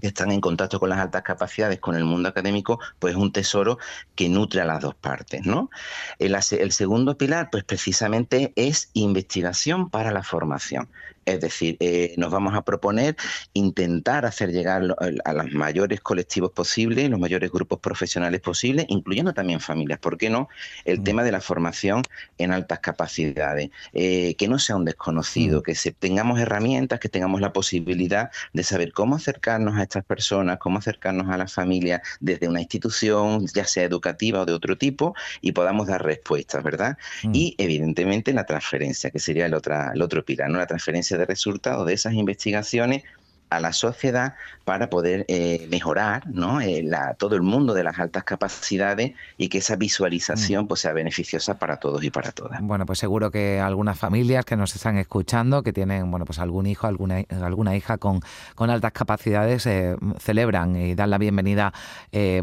que 0.00 0.09
están 0.09 0.33
en 0.33 0.40
contacto 0.40 0.81
con 0.81 0.90
las 0.90 0.99
altas 0.99 1.23
capacidades, 1.23 1.81
con 1.81 1.95
el 1.97 2.04
mundo 2.04 2.28
académico, 2.28 2.81
pues 2.99 3.14
es 3.14 3.21
un 3.21 3.33
tesoro 3.33 3.78
que 4.14 4.28
nutre 4.28 4.61
a 4.61 4.64
las 4.64 4.81
dos 4.81 4.95
partes, 4.95 5.47
¿no? 5.47 5.71
El, 6.19 6.35
el 6.35 6.73
segundo 6.73 7.16
pilar, 7.16 7.49
pues 7.50 7.64
precisamente 7.64 8.52
es 8.57 8.90
investigación 8.95 9.90
para 9.90 10.11
la 10.11 10.23
formación. 10.23 10.88
Es 11.25 11.40
decir, 11.40 11.76
eh, 11.81 12.14
nos 12.16 12.31
vamos 12.31 12.54
a 12.54 12.62
proponer 12.62 13.16
intentar 13.52 14.26
hacer 14.26 14.50
llegar 14.50 14.83
a 15.25 15.33
los 15.33 15.52
mayores 15.52 16.00
colectivos 16.00 16.50
posibles, 16.52 17.11
los 17.11 17.21
mayores 17.21 17.50
grupos 17.50 17.81
profesionales 17.81 18.40
posibles, 18.40 18.87
incluyendo 18.88 19.33
también 19.33 19.61
familias. 19.61 19.99
¿Por 19.99 20.19
qué 20.19 20.31
no? 20.31 20.49
El 20.85 21.00
mm. 21.00 21.04
tema 21.04 21.25
de 21.25 21.33
la 21.33 21.40
formación 21.40 22.02
en 22.38 22.52
altas 22.52 22.81
capacidades, 22.81 23.71
eh, 23.93 24.35
que 24.37 24.49
no 24.49 24.59
sea 24.59 24.76
un 24.76 24.85
desconocido, 24.85 25.61
mm. 25.61 25.62
que 25.62 25.75
se, 25.75 25.93
tengamos 25.93 26.40
herramientas, 26.40 27.00
que 27.00 27.09
tengamos 27.09 27.40
la 27.40 27.52
posibilidad 27.52 28.31
de 28.52 28.62
saber 28.62 28.93
cómo 28.93 29.16
acercarnos 29.16 29.76
a 29.76 29.83
estas 29.83 30.04
personas, 30.04 30.59
cómo 30.59 30.78
acercarnos 30.78 31.31
a 31.31 31.37
las 31.37 31.52
familias 31.52 32.02
desde 32.21 32.49
una 32.49 32.61
institución, 32.61 33.47
ya 33.47 33.64
sea 33.64 33.85
educativa 33.85 34.40
o 34.40 34.47
de 34.47 34.52
otro 34.52 34.76
tipo, 34.76 35.14
y 35.40 35.52
podamos 35.52 35.87
dar 35.87 36.04
respuestas, 36.04 36.62
¿verdad? 36.62 36.99
Mm. 37.23 37.35
Y 37.35 37.54
evidentemente 37.59 38.33
la 38.33 38.45
transferencia, 38.45 39.11
que 39.11 39.19
sería 39.19 39.47
el, 39.47 39.54
otra, 39.54 39.93
el 39.95 40.02
otro 40.02 40.25
pilar, 40.25 40.50
¿no? 40.50 40.59
La 40.59 40.66
transferencia 40.66 41.13
de 41.18 41.26
resultados 41.26 41.87
de 41.87 41.94
esas 41.94 42.14
investigaciones 42.14 43.02
a 43.56 43.61
la 43.61 43.73
sociedad 43.73 44.34
para 44.64 44.88
poder 44.88 45.25
eh, 45.28 45.66
mejorar 45.70 46.26
¿no? 46.26 46.61
Eh, 46.61 46.84
todo 47.18 47.37
el 47.37 47.42
mundo 47.42 47.75
de 47.75 47.84
las 47.84 47.99
altas 47.99 48.25
capacidades 48.25 49.12
y 49.37 49.49
que 49.49 49.58
esa 49.58 49.76
visualización 49.76 50.64
mm. 50.64 50.68
pues, 50.68 50.80
sea 50.80 50.92
beneficiosa 50.92 51.58
para 51.58 51.76
todos 51.76 52.02
y 52.02 52.11
para 52.11 52.32
todas. 52.32 52.61
Bueno, 52.62 52.87
pues 52.87 52.99
seguro 52.99 53.30
que 53.30 53.61
algunas 53.61 53.99
familias 53.99 54.44
que 54.44 54.56
nos 54.56 54.75
están 54.75 54.96
escuchando, 54.96 55.62
que 55.62 55.73
tienen 55.73 56.11
bueno, 56.11 56.25
pues 56.25 56.38
algún 56.38 56.66
hijo, 56.66 56.87
alguna, 56.87 57.25
alguna 57.42 57.76
hija 57.76 57.99
con, 57.99 58.20
con 58.54 58.70
altas 58.70 58.92
capacidades, 58.92 59.66
eh, 59.66 59.96
celebran 60.18 60.76
y 60.76 60.94
dan 60.94 61.11
la 61.11 61.18
bienvenida 61.18 61.73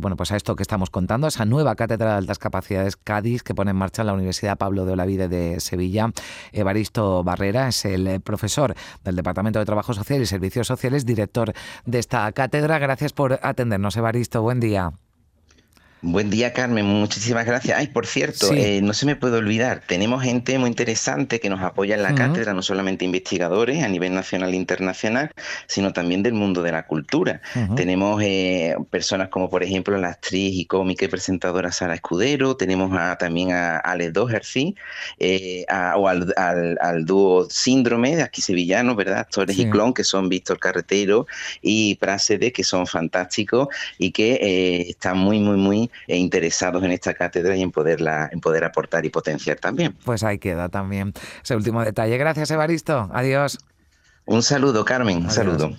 bueno, 0.02 0.16
pues 0.16 0.32
a 0.32 0.36
esto 0.36 0.56
que 0.56 0.64
estamos 0.64 0.90
contando, 0.90 1.28
a 1.28 1.30
esa 1.30 1.46
nueva 1.46 1.76
cátedra 1.76 2.12
de 2.12 2.18
altas 2.18 2.40
capacidades 2.40 2.98
Cádiz 2.98 3.42
que 3.42 3.56
pone 3.56 3.72
en 3.72 3.78
marcha 3.78 4.04
la 4.04 4.14
Universidad 4.14 4.58
Pablo 4.58 4.86
de 4.86 4.94
Olavide 4.94 5.28
de 5.28 5.60
Sevilla. 5.60 6.12
Evaristo 6.52 7.24
Barrera 7.24 7.70
es 7.70 7.86
el 7.86 8.22
profesor 8.22 8.76
del 9.04 9.16
Departamento 9.16 9.60
de 9.60 9.66
Trabajo 9.66 9.94
Social 9.94 10.22
y 10.22 10.26
Servicios 10.26 10.68
Sociales, 10.68 11.01
director 11.06 11.54
de 11.86 12.00
esta 12.00 12.32
cátedra. 12.32 12.80
Gracias 12.80 13.14
por 13.14 13.40
atendernos, 13.42 13.98
Evaristo. 13.98 14.42
Buen 14.42 14.60
día. 14.60 14.94
Buen 16.04 16.32
día, 16.32 16.52
Carmen. 16.52 16.84
Muchísimas 16.84 17.46
gracias. 17.46 17.78
Ay, 17.78 17.86
por 17.86 18.08
cierto, 18.08 18.52
eh, 18.54 18.82
no 18.82 18.92
se 18.94 19.06
me 19.06 19.16
puede 19.16 19.38
olvidar, 19.38 19.84
tenemos 19.86 20.24
gente 20.24 20.58
muy 20.58 20.68
interesante 20.68 21.40
que 21.40 21.48
nos 21.48 21.62
apoya 21.62 21.94
en 21.94 22.02
la 22.02 22.16
cátedra, 22.16 22.56
no 22.56 22.64
solamente 22.64 23.06
investigadores 23.06 23.84
a 23.84 23.88
nivel 23.88 24.16
nacional 24.16 24.52
e 24.52 24.56
internacional, 24.56 25.30
sino 25.68 25.94
también 25.94 26.24
del 26.24 26.34
mundo 26.34 26.64
de 26.64 26.72
la 26.72 26.88
cultura. 26.88 27.42
Tenemos 27.76 28.20
eh, 28.24 28.76
personas 28.90 29.30
como, 29.30 29.48
por 29.52 29.62
ejemplo, 29.62 29.96
la 30.00 30.10
actriz 30.10 30.56
y 30.56 30.66
cómica 30.66 31.06
y 31.06 31.08
presentadora 31.08 31.72
Sara 31.72 31.94
Escudero, 31.94 32.58
tenemos 32.58 32.92
también 33.20 33.52
a 33.52 33.78
Alex 33.78 34.14
Doherty, 34.14 34.76
eh, 35.20 35.66
o 35.96 36.08
al, 36.08 37.06
dúo 37.06 37.48
Síndrome 37.48 38.16
de 38.16 38.24
aquí 38.24 38.42
sevillano, 38.42 38.96
¿verdad? 38.96 39.20
Actores 39.20 39.56
y 39.60 39.70
clon, 39.70 39.94
que 39.94 40.04
son 40.04 40.30
Víctor 40.30 40.58
Carretero 40.58 41.28
y 41.62 41.94
Prásede, 41.96 42.52
que 42.52 42.64
son 42.64 42.88
fantásticos 42.88 43.68
y 44.00 44.12
que 44.12 44.88
están 44.90 45.20
muy, 45.20 45.40
muy, 45.40 45.58
muy 45.58 45.91
interesados 46.08 46.84
en 46.84 46.92
esta 46.92 47.14
cátedra 47.14 47.56
y 47.56 47.62
en 47.62 47.72
poderla, 47.72 48.30
en 48.32 48.40
poder 48.40 48.64
aportar 48.64 49.06
y 49.06 49.10
potenciar 49.10 49.58
también. 49.58 49.98
Pues 50.04 50.24
ahí 50.24 50.40
queda 50.40 50.70
también 50.70 51.14
ese 51.44 51.56
último 51.56 51.84
detalle. 51.84 52.18
Gracias, 52.18 52.52
Evaristo. 52.52 53.10
Adiós. 53.14 53.60
Un 54.26 54.44
saludo, 54.44 54.86
Carmen. 54.86 55.18
Un 55.18 55.32
saludo. 55.32 55.76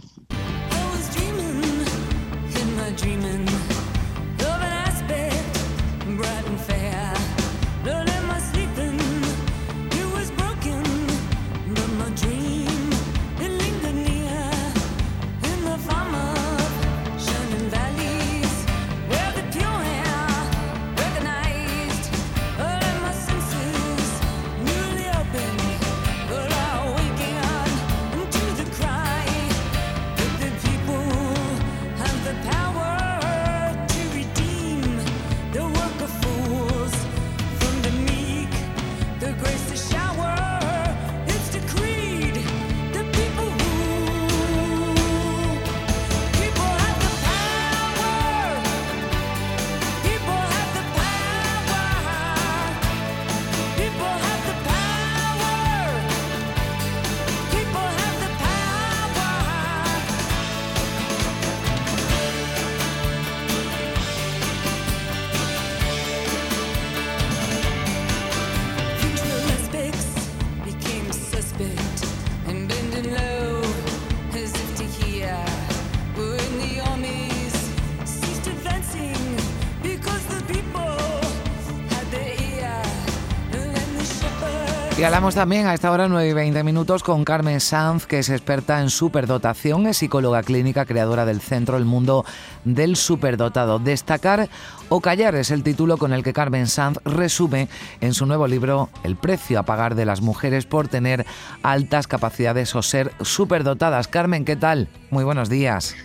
Y 85.02 85.04
hablamos 85.04 85.34
también 85.34 85.66
a 85.66 85.74
esta 85.74 85.90
hora 85.90 86.06
9 86.06 86.28
y 86.28 86.32
20 86.32 86.62
minutos 86.62 87.02
con 87.02 87.24
Carmen 87.24 87.58
Sanz, 87.58 88.06
que 88.06 88.20
es 88.20 88.30
experta 88.30 88.80
en 88.80 88.88
superdotación, 88.88 89.88
es 89.88 89.96
psicóloga 89.96 90.44
clínica, 90.44 90.84
creadora 90.84 91.24
del 91.24 91.40
Centro 91.40 91.76
El 91.76 91.84
Mundo 91.84 92.24
del 92.64 92.94
Superdotado. 92.94 93.80
Destacar 93.80 94.48
o 94.90 95.00
callar 95.00 95.34
es 95.34 95.50
el 95.50 95.64
título 95.64 95.96
con 95.96 96.12
el 96.12 96.22
que 96.22 96.32
Carmen 96.32 96.68
Sanz 96.68 96.98
resume 97.04 97.68
en 98.00 98.14
su 98.14 98.26
nuevo 98.26 98.46
libro 98.46 98.90
El 99.02 99.16
precio 99.16 99.58
a 99.58 99.64
pagar 99.64 99.96
de 99.96 100.04
las 100.04 100.20
mujeres 100.20 100.66
por 100.66 100.86
tener 100.86 101.26
altas 101.64 102.06
capacidades 102.06 102.72
o 102.76 102.82
ser 102.82 103.10
superdotadas. 103.22 104.06
Carmen, 104.06 104.44
¿qué 104.44 104.54
tal? 104.54 104.86
Muy 105.10 105.24
buenos 105.24 105.48
días. 105.48 105.96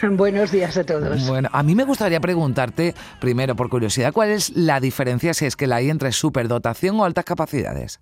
Buenos 0.02 0.52
días 0.52 0.74
a 0.78 0.84
todos. 0.84 1.28
Bueno, 1.28 1.50
a 1.52 1.62
mí 1.62 1.74
me 1.74 1.84
gustaría 1.84 2.20
preguntarte, 2.20 2.94
primero 3.20 3.56
por 3.56 3.68
curiosidad, 3.68 4.14
¿cuál 4.14 4.30
es 4.30 4.56
la 4.56 4.80
diferencia, 4.80 5.34
si 5.34 5.44
es 5.44 5.54
que 5.54 5.66
la 5.66 5.76
hay, 5.76 5.90
entre 5.90 6.12
superdotación 6.12 6.98
o 6.98 7.04
altas 7.04 7.26
capacidades? 7.26 8.00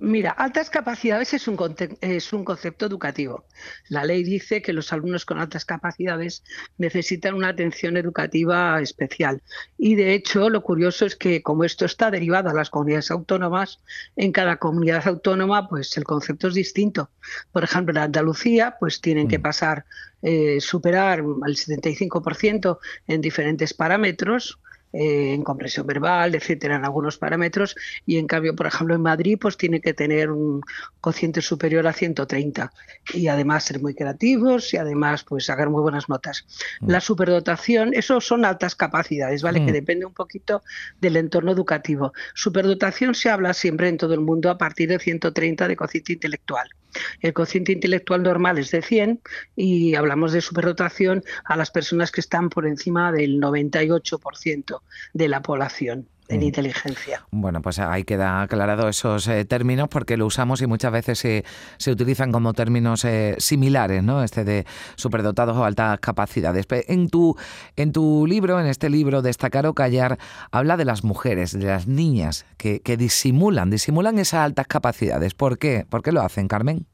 Mira, 0.00 0.30
altas 0.30 0.70
capacidades 0.70 1.34
es 1.34 1.46
un, 1.46 1.58
es 2.00 2.32
un 2.32 2.44
concepto 2.44 2.86
educativo. 2.86 3.44
La 3.88 4.04
ley 4.04 4.24
dice 4.24 4.62
que 4.62 4.72
los 4.72 4.92
alumnos 4.92 5.24
con 5.24 5.38
altas 5.38 5.64
capacidades 5.64 6.42
necesitan 6.78 7.34
una 7.34 7.48
atención 7.48 7.96
educativa 7.96 8.80
especial. 8.80 9.42
Y 9.78 9.94
de 9.94 10.14
hecho, 10.14 10.48
lo 10.50 10.62
curioso 10.62 11.06
es 11.06 11.16
que 11.16 11.42
como 11.42 11.64
esto 11.64 11.84
está 11.84 12.10
derivado 12.10 12.50
a 12.50 12.54
las 12.54 12.70
comunidades 12.70 13.10
autónomas, 13.10 13.80
en 14.16 14.32
cada 14.32 14.56
comunidad 14.56 15.06
autónoma, 15.06 15.68
pues 15.68 15.96
el 15.96 16.04
concepto 16.04 16.48
es 16.48 16.54
distinto. 16.54 17.10
Por 17.52 17.62
ejemplo, 17.64 17.92
en 17.92 18.02
Andalucía, 18.04 18.76
pues 18.80 19.00
tienen 19.00 19.28
que 19.28 19.38
mm. 19.38 19.42
pasar, 19.42 19.84
eh, 20.22 20.60
superar 20.60 21.20
el 21.20 21.56
75% 21.56 22.78
en 23.06 23.20
diferentes 23.20 23.74
parámetros 23.74 24.58
en 24.94 25.42
compresión 25.42 25.86
verbal, 25.86 26.34
etcétera, 26.34 26.76
en 26.76 26.84
algunos 26.84 27.18
parámetros, 27.18 27.74
y 28.06 28.18
en 28.18 28.26
cambio, 28.26 28.54
por 28.54 28.66
ejemplo, 28.66 28.94
en 28.94 29.02
Madrid, 29.02 29.36
pues 29.40 29.56
tiene 29.56 29.80
que 29.80 29.92
tener 29.92 30.30
un 30.30 30.60
cociente 31.00 31.42
superior 31.42 31.86
a 31.86 31.92
130 31.92 32.72
y 33.12 33.26
además 33.26 33.64
ser 33.64 33.82
muy 33.82 33.94
creativos 33.94 34.72
y 34.72 34.76
además, 34.76 35.24
pues 35.24 35.46
sacar 35.46 35.68
muy 35.68 35.82
buenas 35.82 36.08
notas. 36.08 36.46
Mm. 36.80 36.90
La 36.90 37.00
superdotación, 37.00 37.92
eso 37.92 38.20
son 38.20 38.44
altas 38.44 38.76
capacidades, 38.76 39.42
¿vale? 39.42 39.64
Que 39.64 39.72
mm. 39.72 39.74
depende 39.74 40.06
un 40.06 40.14
poquito 40.14 40.62
del 41.00 41.16
entorno 41.16 41.50
educativo. 41.50 42.12
Superdotación 42.34 43.14
se 43.14 43.30
habla 43.30 43.52
siempre 43.52 43.88
en 43.88 43.98
todo 43.98 44.14
el 44.14 44.20
mundo 44.20 44.48
a 44.48 44.58
partir 44.58 44.88
de 44.88 44.98
130 44.98 45.68
de 45.68 45.76
cociente 45.76 46.12
intelectual. 46.12 46.68
El 47.20 47.32
cociente 47.32 47.72
intelectual 47.72 48.22
normal 48.22 48.58
es 48.58 48.70
de 48.70 48.82
100 48.82 49.20
y 49.56 49.94
hablamos 49.94 50.32
de 50.32 50.40
superdotación 50.40 51.22
a 51.44 51.56
las 51.56 51.70
personas 51.70 52.10
que 52.10 52.20
están 52.20 52.50
por 52.50 52.66
encima 52.66 53.12
del 53.12 53.40
98% 53.40 54.80
de 55.12 55.28
la 55.28 55.42
población 55.42 56.08
en 56.28 56.40
mm. 56.40 56.42
inteligencia. 56.42 57.26
Bueno, 57.30 57.60
pues 57.62 57.78
ahí 57.78 58.04
queda 58.04 58.42
aclarado 58.42 58.88
esos 58.88 59.28
eh, 59.28 59.44
términos 59.44 59.88
porque 59.88 60.16
lo 60.16 60.26
usamos 60.26 60.62
y 60.62 60.66
muchas 60.66 60.92
veces 60.92 61.18
se, 61.18 61.44
se 61.76 61.90
utilizan 61.90 62.32
como 62.32 62.52
términos 62.52 63.04
eh, 63.04 63.36
similares, 63.38 64.02
¿no? 64.02 64.22
Este 64.22 64.44
de 64.44 64.66
superdotados 64.96 65.56
o 65.56 65.64
altas 65.64 65.98
capacidades. 66.00 66.66
En 66.88 67.08
tu, 67.08 67.36
en 67.76 67.92
tu 67.92 68.26
libro, 68.26 68.60
en 68.60 68.66
este 68.66 68.90
libro, 68.90 69.22
Destacar 69.22 69.66
o 69.66 69.74
Callar, 69.74 70.18
habla 70.50 70.76
de 70.76 70.84
las 70.84 71.04
mujeres, 71.04 71.52
de 71.52 71.66
las 71.66 71.86
niñas 71.86 72.46
que, 72.56 72.80
que 72.80 72.96
disimulan, 72.96 73.70
disimulan 73.70 74.18
esas 74.18 74.40
altas 74.40 74.66
capacidades. 74.66 75.34
¿Por 75.34 75.58
qué? 75.58 75.86
¿Por 75.88 76.02
qué 76.02 76.12
lo 76.12 76.22
hacen, 76.22 76.48
Carmen? 76.48 76.86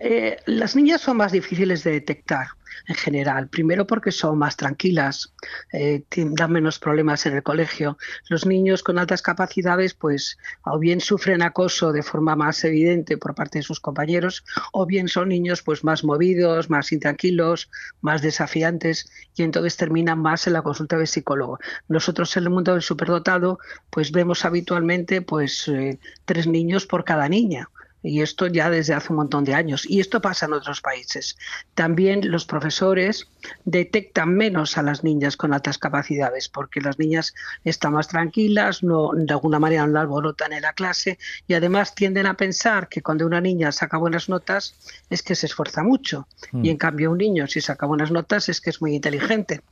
Eh, 0.00 0.36
las 0.46 0.74
niñas 0.76 1.00
son 1.00 1.16
más 1.16 1.32
difíciles 1.32 1.84
de 1.84 1.92
detectar 1.92 2.48
en 2.86 2.94
general. 2.94 3.48
Primero 3.48 3.86
porque 3.86 4.12
son 4.12 4.38
más 4.38 4.56
tranquilas, 4.56 5.32
eh, 5.72 6.04
dan 6.16 6.52
menos 6.52 6.78
problemas 6.78 7.26
en 7.26 7.36
el 7.36 7.42
colegio. 7.42 7.98
Los 8.28 8.46
niños 8.46 8.82
con 8.82 8.98
altas 8.98 9.22
capacidades, 9.22 9.94
pues, 9.94 10.38
o 10.64 10.78
bien 10.78 11.00
sufren 11.00 11.42
acoso 11.42 11.92
de 11.92 12.02
forma 12.02 12.36
más 12.36 12.62
evidente 12.64 13.16
por 13.16 13.34
parte 13.34 13.58
de 13.58 13.62
sus 13.62 13.80
compañeros, 13.80 14.44
o 14.72 14.86
bien 14.86 15.08
son 15.08 15.28
niños, 15.28 15.62
pues, 15.62 15.84
más 15.84 16.04
movidos, 16.04 16.70
más 16.70 16.92
intranquilos, 16.92 17.70
más 18.00 18.22
desafiantes, 18.22 19.10
y 19.36 19.42
entonces 19.42 19.76
terminan 19.76 20.20
más 20.20 20.46
en 20.46 20.52
la 20.54 20.62
consulta 20.62 20.96
del 20.96 21.06
psicólogo. 21.06 21.58
Nosotros 21.88 22.36
en 22.36 22.44
el 22.44 22.50
mundo 22.50 22.72
del 22.72 22.82
superdotado, 22.82 23.58
pues, 23.90 24.12
vemos 24.12 24.44
habitualmente, 24.44 25.22
pues, 25.22 25.68
eh, 25.68 25.98
tres 26.24 26.46
niños 26.46 26.86
por 26.86 27.04
cada 27.04 27.28
niña. 27.28 27.68
Y 28.04 28.20
esto 28.20 28.46
ya 28.48 28.68
desde 28.68 28.92
hace 28.92 29.08
un 29.10 29.16
montón 29.16 29.44
de 29.44 29.54
años. 29.54 29.88
Y 29.88 29.98
esto 29.98 30.20
pasa 30.20 30.44
en 30.44 30.52
otros 30.52 30.82
países. 30.82 31.38
También 31.74 32.30
los 32.30 32.44
profesores 32.44 33.28
detectan 33.64 34.34
menos 34.34 34.76
a 34.76 34.82
las 34.82 35.02
niñas 35.02 35.38
con 35.38 35.54
altas 35.54 35.78
capacidades, 35.78 36.50
porque 36.50 36.82
las 36.82 36.98
niñas 36.98 37.34
están 37.64 37.94
más 37.94 38.08
tranquilas, 38.08 38.82
no, 38.82 39.10
de 39.14 39.32
alguna 39.32 39.58
manera 39.58 39.86
no 39.86 39.98
alborotan 39.98 40.52
en 40.52 40.62
la 40.62 40.74
clase 40.74 41.18
y 41.48 41.54
además 41.54 41.94
tienden 41.94 42.26
a 42.26 42.34
pensar 42.34 42.88
que 42.88 43.02
cuando 43.02 43.26
una 43.26 43.40
niña 43.40 43.72
saca 43.72 43.96
buenas 43.96 44.28
notas 44.28 44.74
es 45.08 45.22
que 45.22 45.34
se 45.34 45.46
esfuerza 45.46 45.82
mucho. 45.82 46.28
Y 46.52 46.68
en 46.68 46.76
mm. 46.76 46.78
cambio 46.78 47.10
un 47.10 47.18
niño 47.18 47.46
si 47.46 47.62
saca 47.62 47.86
buenas 47.86 48.10
notas 48.10 48.50
es 48.50 48.60
que 48.60 48.68
es 48.68 48.82
muy 48.82 48.94
inteligente. 48.94 49.62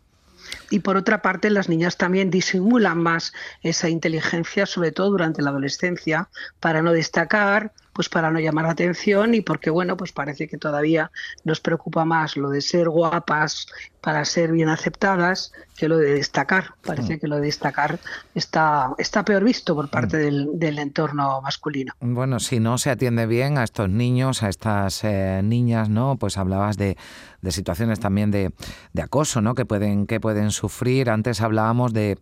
Y 0.71 0.81
por 0.81 0.97
otra 0.97 1.23
parte, 1.23 1.51
las 1.51 1.69
niñas 1.69 1.97
también 1.97 2.31
disimulan 2.31 2.99
más 2.99 3.33
esa 3.63 3.89
inteligencia, 3.89 4.67
sobre 4.67 4.93
todo 4.93 5.11
durante 5.11 5.43
la 5.43 5.51
adolescencia, 5.51 6.29
para 6.61 6.83
no 6.83 6.93
destacar, 6.93 7.73
pues 7.93 8.09
para 8.09 8.31
no 8.31 8.41
llamar 8.41 8.65
la 8.65 8.73
atención 8.73 9.35
y 9.35 9.41
porque, 9.41 9.71
bueno, 9.71 9.97
pues 9.97 10.13
parece 10.13 10.49
que 10.49 10.59
todavía 10.59 11.11
nos 11.45 11.61
preocupa 11.61 12.05
más 12.05 12.37
lo 12.37 12.51
de 12.51 12.61
ser 12.61 12.89
guapas 12.89 13.67
para 14.01 14.25
ser 14.25 14.51
bien 14.53 14.69
aceptadas 14.69 15.53
que 15.77 15.89
lo 15.89 15.99
de 15.99 16.15
destacar. 16.15 16.75
Parece 16.85 17.17
mm. 17.17 17.21
que 17.21 17.29
lo 17.29 17.37
de 17.37 17.43
destacar 17.43 18.01
está, 18.35 18.91
está 18.99 19.25
peor 19.25 19.45
visto 19.45 19.75
por 19.75 19.89
parte 19.89 20.31
mm. 20.31 20.59
del, 20.59 20.79
entorno 20.79 21.41
masculino. 21.41 21.93
Bueno, 22.01 22.41
si 22.41 22.59
no 22.59 22.79
se 22.79 22.91
atiende 22.91 23.27
bien 23.27 23.59
a 23.59 23.65
estos 23.65 23.89
niños, 23.89 24.43
a 24.43 24.49
estas 24.49 25.05
eh, 25.05 25.41
niñas, 25.45 25.89
¿no? 25.89 26.17
Pues 26.17 26.37
hablabas 26.39 26.77
de, 26.77 26.97
de 27.43 27.53
situaciones 27.53 28.01
también 28.01 28.31
de, 28.31 28.53
de 28.93 29.03
acoso, 29.03 29.41
¿no? 29.41 29.55
Que 29.55 29.65
pueden, 29.65 30.07
que 30.07 30.19
pueden 30.19 30.51
sufrir. 30.51 31.11
Antes 31.11 31.41
hablábamos 31.41 31.93
de 31.93 32.19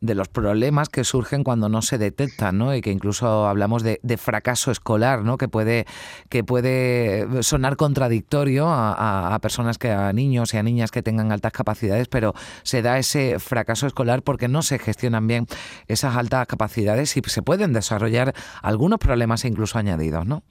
de 0.00 0.14
los 0.14 0.28
problemas 0.28 0.88
que 0.88 1.04
surgen 1.04 1.44
cuando 1.44 1.68
no 1.68 1.82
se 1.82 1.98
detectan, 1.98 2.58
¿no? 2.58 2.74
Y 2.74 2.80
que 2.80 2.90
incluso 2.90 3.46
hablamos 3.46 3.82
de, 3.82 3.98
fracaso 4.16 4.70
escolar, 4.70 5.22
¿no? 5.22 5.38
Que 5.38 5.48
puede, 5.48 5.86
que 6.28 6.44
puede 6.44 7.42
sonar 7.42 7.76
contradictorio 7.76 8.66
a, 8.68 9.38
personas 9.42 9.78
que, 9.78 9.90
a 9.90 10.12
niños 10.12 10.54
y 10.54 10.56
a 10.56 10.62
niñas 10.62 10.90
que 10.90 11.02
tengan 11.02 11.32
altas 11.32 11.52
capacidades, 11.52 12.08
pero 12.08 12.34
se 12.62 12.82
da 12.82 12.98
ese 12.98 13.38
fracaso 13.38 13.86
escolar 13.86 14.22
porque 14.22 14.48
no 14.48 14.62
se 14.62 14.78
gestionan 14.78 15.26
bien 15.26 15.46
esas 15.86 16.16
altas 16.16 16.46
capacidades 16.46 17.16
y 17.16 17.22
se 17.26 17.42
pueden 17.42 17.72
desarrollar 17.72 18.34
algunos 18.62 18.98
problemas 18.98 19.44
incluso 19.44 19.78
añadidos, 19.78 20.26
¿no? 20.26 20.42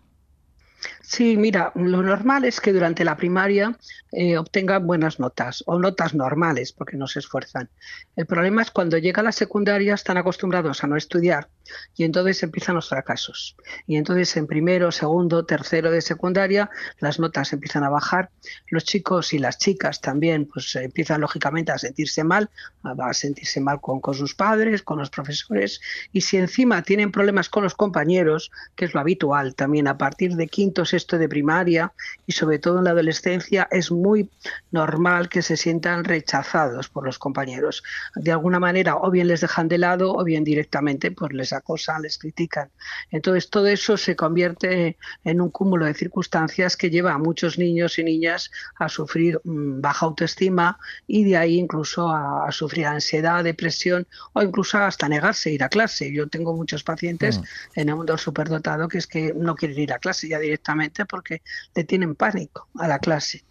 Sí, 1.07 1.37
mira, 1.37 1.71
lo 1.75 2.01
normal 2.01 2.45
es 2.45 2.59
que 2.59 2.73
durante 2.73 3.05
la 3.05 3.15
primaria 3.15 3.77
eh, 4.11 4.37
obtengan 4.37 4.87
buenas 4.87 5.19
notas 5.19 5.63
o 5.67 5.77
notas 5.77 6.15
normales 6.15 6.71
porque 6.71 6.97
no 6.97 7.05
se 7.05 7.19
esfuerzan. 7.19 7.69
El 8.15 8.25
problema 8.25 8.63
es 8.63 8.71
cuando 8.71 8.97
llega 8.97 9.19
a 9.21 9.23
la 9.23 9.31
secundaria 9.31 9.93
están 9.93 10.17
acostumbrados 10.17 10.83
a 10.83 10.87
no 10.87 10.97
estudiar 10.97 11.47
y 11.95 12.05
entonces 12.05 12.41
empiezan 12.41 12.75
los 12.75 12.89
fracasos. 12.89 13.55
Y 13.85 13.97
entonces 13.97 14.35
en 14.35 14.47
primero, 14.47 14.91
segundo, 14.91 15.45
tercero 15.45 15.91
de 15.91 16.01
secundaria 16.01 16.71
las 16.99 17.19
notas 17.19 17.53
empiezan 17.53 17.83
a 17.83 17.89
bajar. 17.89 18.31
Los 18.69 18.83
chicos 18.83 19.31
y 19.33 19.37
las 19.37 19.59
chicas 19.59 20.01
también 20.01 20.45
pues 20.51 20.75
empiezan 20.75 21.21
lógicamente 21.21 21.71
a 21.71 21.77
sentirse 21.77 22.23
mal, 22.23 22.49
a 22.83 23.13
sentirse 23.13 23.61
mal 23.61 23.79
con, 23.79 24.01
con 24.01 24.15
sus 24.15 24.33
padres, 24.33 24.81
con 24.81 24.97
los 24.97 25.11
profesores 25.11 25.81
y 26.11 26.21
si 26.21 26.37
encima 26.37 26.81
tienen 26.81 27.11
problemas 27.11 27.49
con 27.49 27.63
los 27.63 27.75
compañeros, 27.75 28.51
que 28.75 28.85
es 28.85 28.93
lo 28.95 29.01
habitual 29.01 29.53
también 29.53 29.87
a 29.87 29.97
partir 29.99 30.35
de 30.35 30.47
quinto 30.47 30.83
esto 30.95 31.17
de 31.17 31.29
primaria 31.29 31.93
y 32.25 32.31
sobre 32.31 32.59
todo 32.59 32.79
en 32.79 32.85
la 32.85 32.91
adolescencia 32.91 33.67
es 33.71 33.91
muy 33.91 34.29
normal 34.71 35.29
que 35.29 35.41
se 35.41 35.57
sientan 35.57 36.03
rechazados 36.03 36.89
por 36.89 37.05
los 37.05 37.19
compañeros. 37.19 37.83
De 38.15 38.31
alguna 38.31 38.59
manera 38.59 38.97
o 38.97 39.11
bien 39.11 39.27
les 39.27 39.41
dejan 39.41 39.67
de 39.67 39.77
lado 39.77 40.13
o 40.13 40.23
bien 40.23 40.43
directamente 40.43 41.11
pues 41.11 41.33
les 41.33 41.53
acosan, 41.53 42.01
les 42.01 42.17
critican. 42.17 42.69
Entonces 43.11 43.49
todo 43.49 43.67
eso 43.67 43.97
se 43.97 44.15
convierte 44.15 44.97
en 45.23 45.41
un 45.41 45.49
cúmulo 45.49 45.85
de 45.85 45.93
circunstancias 45.93 46.77
que 46.77 46.89
lleva 46.89 47.13
a 47.13 47.17
muchos 47.17 47.57
niños 47.57 47.99
y 47.99 48.03
niñas 48.03 48.51
a 48.77 48.89
sufrir 48.89 49.39
mm, 49.43 49.81
baja 49.81 50.05
autoestima 50.05 50.77
y 51.07 51.23
de 51.23 51.37
ahí 51.37 51.57
incluso 51.57 52.09
a, 52.09 52.51
sufrir 52.51 52.85
ansiedad, 52.85 53.43
depresión 53.43 54.07
o 54.33 54.41
incluso 54.41 54.77
hasta 54.77 55.09
negarse 55.09 55.49
a 55.49 55.53
ir 55.53 55.63
a 55.63 55.69
clase. 55.69 56.11
Yo 56.13 56.27
tengo 56.27 56.53
muchos 56.53 56.83
pacientes 56.83 57.39
mm. 57.39 57.43
en 57.75 57.89
el 57.89 57.95
mundo 57.95 58.17
superdotado 58.17 58.87
que 58.87 58.97
es 58.97 59.07
que 59.07 59.33
no 59.35 59.55
quieren 59.55 59.79
ir 59.79 59.93
a 59.93 59.99
clase 59.99 60.27
ya 60.27 60.39
directamente 60.39 60.84
porque 61.05 61.41
le 61.73 61.83
tienen 61.83 62.15
pánico 62.15 62.67
a 62.77 62.87
la 62.87 62.99
clase. 62.99 63.43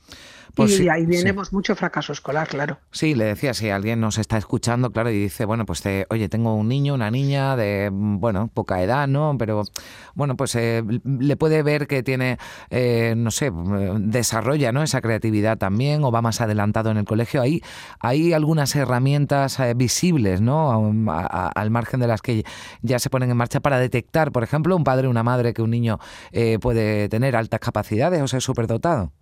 Pues 0.55 0.79
y 0.79 0.89
ahí 0.89 1.05
viene 1.05 1.35
pues, 1.35 1.53
mucho 1.53 1.75
fracaso 1.75 2.13
escolar, 2.13 2.47
claro. 2.47 2.79
Sí, 2.93 3.15
le 3.15 3.25
decía, 3.25 3.55
si 3.55 3.71
alguien 3.71 4.01
nos 4.01 4.19
está 4.19 4.39
escuchando, 4.39 4.91
claro, 4.93 5.11
y 5.11 5.19
dice, 5.19 5.45
bueno, 5.45 5.67
pues 5.67 5.83
oye, 6.09 6.29
tengo 6.29 6.55
un 6.55 6.69
niño, 6.69 6.95
una 6.95 7.11
niña 7.11 7.57
de, 7.57 7.91
bueno, 7.93 8.49
poca 8.55 8.81
edad, 8.81 9.09
¿no? 9.09 9.37
Pero, 9.37 9.63
bueno, 10.15 10.37
pues 10.37 10.55
eh, 10.55 10.85
le 11.05 11.37
puede 11.37 11.63
ver 11.63 11.89
que 11.89 12.03
tiene, 12.05 12.39
eh, 12.71 13.15
no 13.17 13.33
sé, 13.33 13.51
desarrolla, 13.99 14.71
¿no? 14.71 14.83
Esa 14.83 15.01
creatividad 15.01 15.59
también, 15.59 16.05
o 16.05 16.13
va 16.13 16.23
más 16.23 16.41
adelantado 16.41 16.91
en 16.91 16.99
el 16.99 17.05
colegio. 17.05 17.43
Ahí 17.43 17.61
hay 17.99 18.33
algunas 18.33 18.77
herramientas 18.77 19.59
eh, 19.59 19.75
visibles, 19.75 20.41
¿no? 20.41 20.65
al 21.55 21.71
margen 21.71 22.01
de 22.01 22.07
las 22.07 22.23
que 22.23 22.45
ya 22.83 22.99
se 22.99 23.11
ponen 23.11 23.31
en 23.31 23.37
marcha 23.37 23.61
para 23.61 23.79
detectar, 23.79 24.31
por 24.31 24.45
ejemplo, 24.45 24.77
un 24.77 24.85
padre 24.85 25.09
o 25.09 25.11
una 25.11 25.23
madre 25.23 25.53
que 25.53 25.63
un 25.63 25.71
niño 25.71 25.99
puede 26.61 27.09
tener 27.09 27.37
altas 27.37 27.61
capacidades 27.61 28.23
o 28.23 28.29
ser 28.29 28.43
superdotado. 28.43 29.13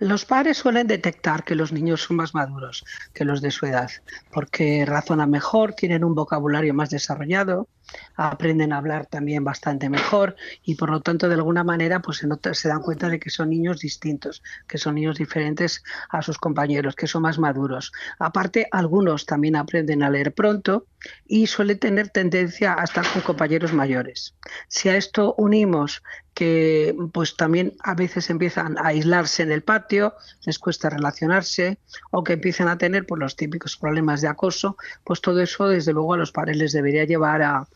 Los 0.00 0.24
padres 0.24 0.56
suelen 0.56 0.86
detectar 0.86 1.44
que 1.44 1.54
los 1.54 1.72
niños 1.72 2.00
son 2.02 2.16
más 2.16 2.34
maduros 2.34 2.86
que 3.12 3.26
los 3.26 3.42
de 3.42 3.50
su 3.50 3.66
edad, 3.66 3.90
porque 4.32 4.86
razonan 4.86 5.30
mejor, 5.30 5.74
tienen 5.74 6.04
un 6.04 6.14
vocabulario 6.14 6.72
más 6.72 6.88
desarrollado, 6.88 7.68
aprenden 8.16 8.72
a 8.72 8.78
hablar 8.78 9.06
también 9.06 9.44
bastante 9.44 9.88
mejor 9.88 10.36
y 10.62 10.74
por 10.74 10.90
lo 10.90 11.00
tanto 11.00 11.28
de 11.28 11.34
alguna 11.34 11.64
manera 11.64 12.00
pues 12.00 12.18
se, 12.18 12.54
se 12.54 12.68
dan 12.68 12.82
cuenta 12.82 13.08
de 13.08 13.18
que 13.18 13.30
son 13.30 13.50
niños 13.50 13.80
distintos, 13.80 14.42
que 14.68 14.78
son 14.78 14.94
niños 14.94 15.18
diferentes 15.18 15.82
a 16.08 16.22
sus 16.22 16.38
compañeros, 16.38 16.96
que 16.96 17.06
son 17.06 17.22
más 17.22 17.38
maduros. 17.38 17.92
Aparte, 18.18 18.68
algunos 18.70 19.26
también 19.26 19.56
aprenden 19.56 20.02
a 20.02 20.10
leer 20.10 20.34
pronto 20.34 20.86
y 21.26 21.46
suelen 21.46 21.78
tener 21.78 22.10
tendencia 22.10 22.76
a 22.78 22.84
estar 22.84 23.06
con 23.12 23.22
compañeros 23.22 23.72
mayores. 23.72 24.34
Si 24.68 24.88
a 24.88 24.96
esto 24.96 25.34
unimos 25.38 26.02
que 26.34 26.96
pues 27.12 27.36
también 27.36 27.74
a 27.82 27.94
veces 27.94 28.30
empiezan 28.30 28.78
a 28.78 28.88
aislarse 28.88 29.42
en 29.42 29.52
el 29.52 29.62
patio, 29.62 30.14
les 30.46 30.58
cuesta 30.58 30.88
relacionarse 30.88 31.78
o 32.10 32.24
que 32.24 32.34
empiezan 32.34 32.68
a 32.68 32.78
tener 32.78 33.04
pues, 33.04 33.18
los 33.18 33.36
típicos 33.36 33.76
problemas 33.76 34.20
de 34.20 34.28
acoso, 34.28 34.76
pues 35.04 35.20
todo 35.20 35.40
eso 35.42 35.68
desde 35.68 35.92
luego 35.92 36.14
a 36.14 36.16
los 36.16 36.32
padres 36.32 36.56
les 36.56 36.72
debería 36.72 37.04
llevar 37.04 37.42
a, 37.42 37.68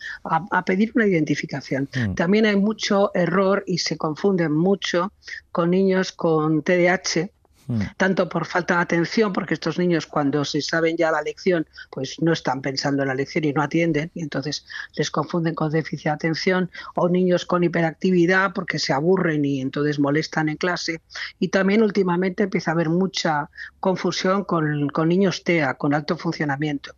pedir 0.64 0.92
una 0.94 1.06
identificación. 1.06 1.88
Mm. 1.94 2.14
También 2.14 2.46
hay 2.46 2.56
mucho 2.56 3.10
error 3.14 3.64
y 3.66 3.78
se 3.78 3.96
confunden 3.96 4.52
mucho 4.52 5.12
con 5.52 5.70
niños 5.70 6.12
con 6.12 6.62
TDAH 6.62 7.30
Mm. 7.66 7.80
tanto 7.96 8.28
por 8.28 8.46
falta 8.46 8.76
de 8.76 8.82
atención, 8.82 9.32
porque 9.32 9.54
estos 9.54 9.78
niños 9.78 10.06
cuando 10.06 10.44
se 10.44 10.60
saben 10.60 10.96
ya 10.96 11.10
la 11.10 11.22
lección, 11.22 11.66
pues 11.90 12.20
no 12.20 12.32
están 12.32 12.60
pensando 12.60 13.02
en 13.02 13.08
la 13.08 13.14
lección 13.14 13.44
y 13.44 13.52
no 13.52 13.62
atienden, 13.62 14.10
y 14.14 14.22
entonces 14.22 14.66
les 14.96 15.10
confunden 15.10 15.54
con 15.54 15.70
déficit 15.70 16.04
de 16.04 16.10
atención, 16.10 16.70
o 16.94 17.08
niños 17.08 17.46
con 17.46 17.64
hiperactividad 17.64 18.52
porque 18.52 18.78
se 18.78 18.92
aburren 18.92 19.44
y 19.44 19.60
entonces 19.60 19.98
molestan 19.98 20.48
en 20.48 20.56
clase. 20.56 21.00
Y 21.38 21.48
también 21.48 21.82
últimamente 21.82 22.44
empieza 22.44 22.70
a 22.70 22.74
haber 22.74 22.90
mucha 22.90 23.50
confusión 23.80 24.44
con, 24.44 24.88
niños 25.08 25.44
TEA, 25.44 25.74
con 25.74 25.94
alto 25.94 26.16
funcionamiento 26.16 26.94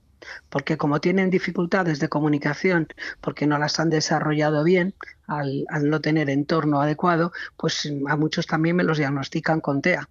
porque 0.48 0.76
como 0.76 1.00
tienen 1.00 1.31
dificultades 1.31 2.00
de 2.00 2.09
comunicación, 2.09 2.88
porque 3.20 3.46
no 3.46 3.59
las 3.59 3.79
han 3.81 3.90
desarrollado 3.90 4.64
bien, 4.64 4.94
al, 5.26 5.64
al, 5.68 5.90
no 5.90 6.00
tener 6.00 6.31
entorno 6.31 6.81
adecuado, 6.81 7.33
pues 7.57 7.90
a 8.09 8.16
muchos 8.16 8.46
también 8.46 8.76
me 8.76 8.85
los 8.85 8.98
diagnostican 8.98 9.61
con 9.61 9.83
TEA 9.83 10.09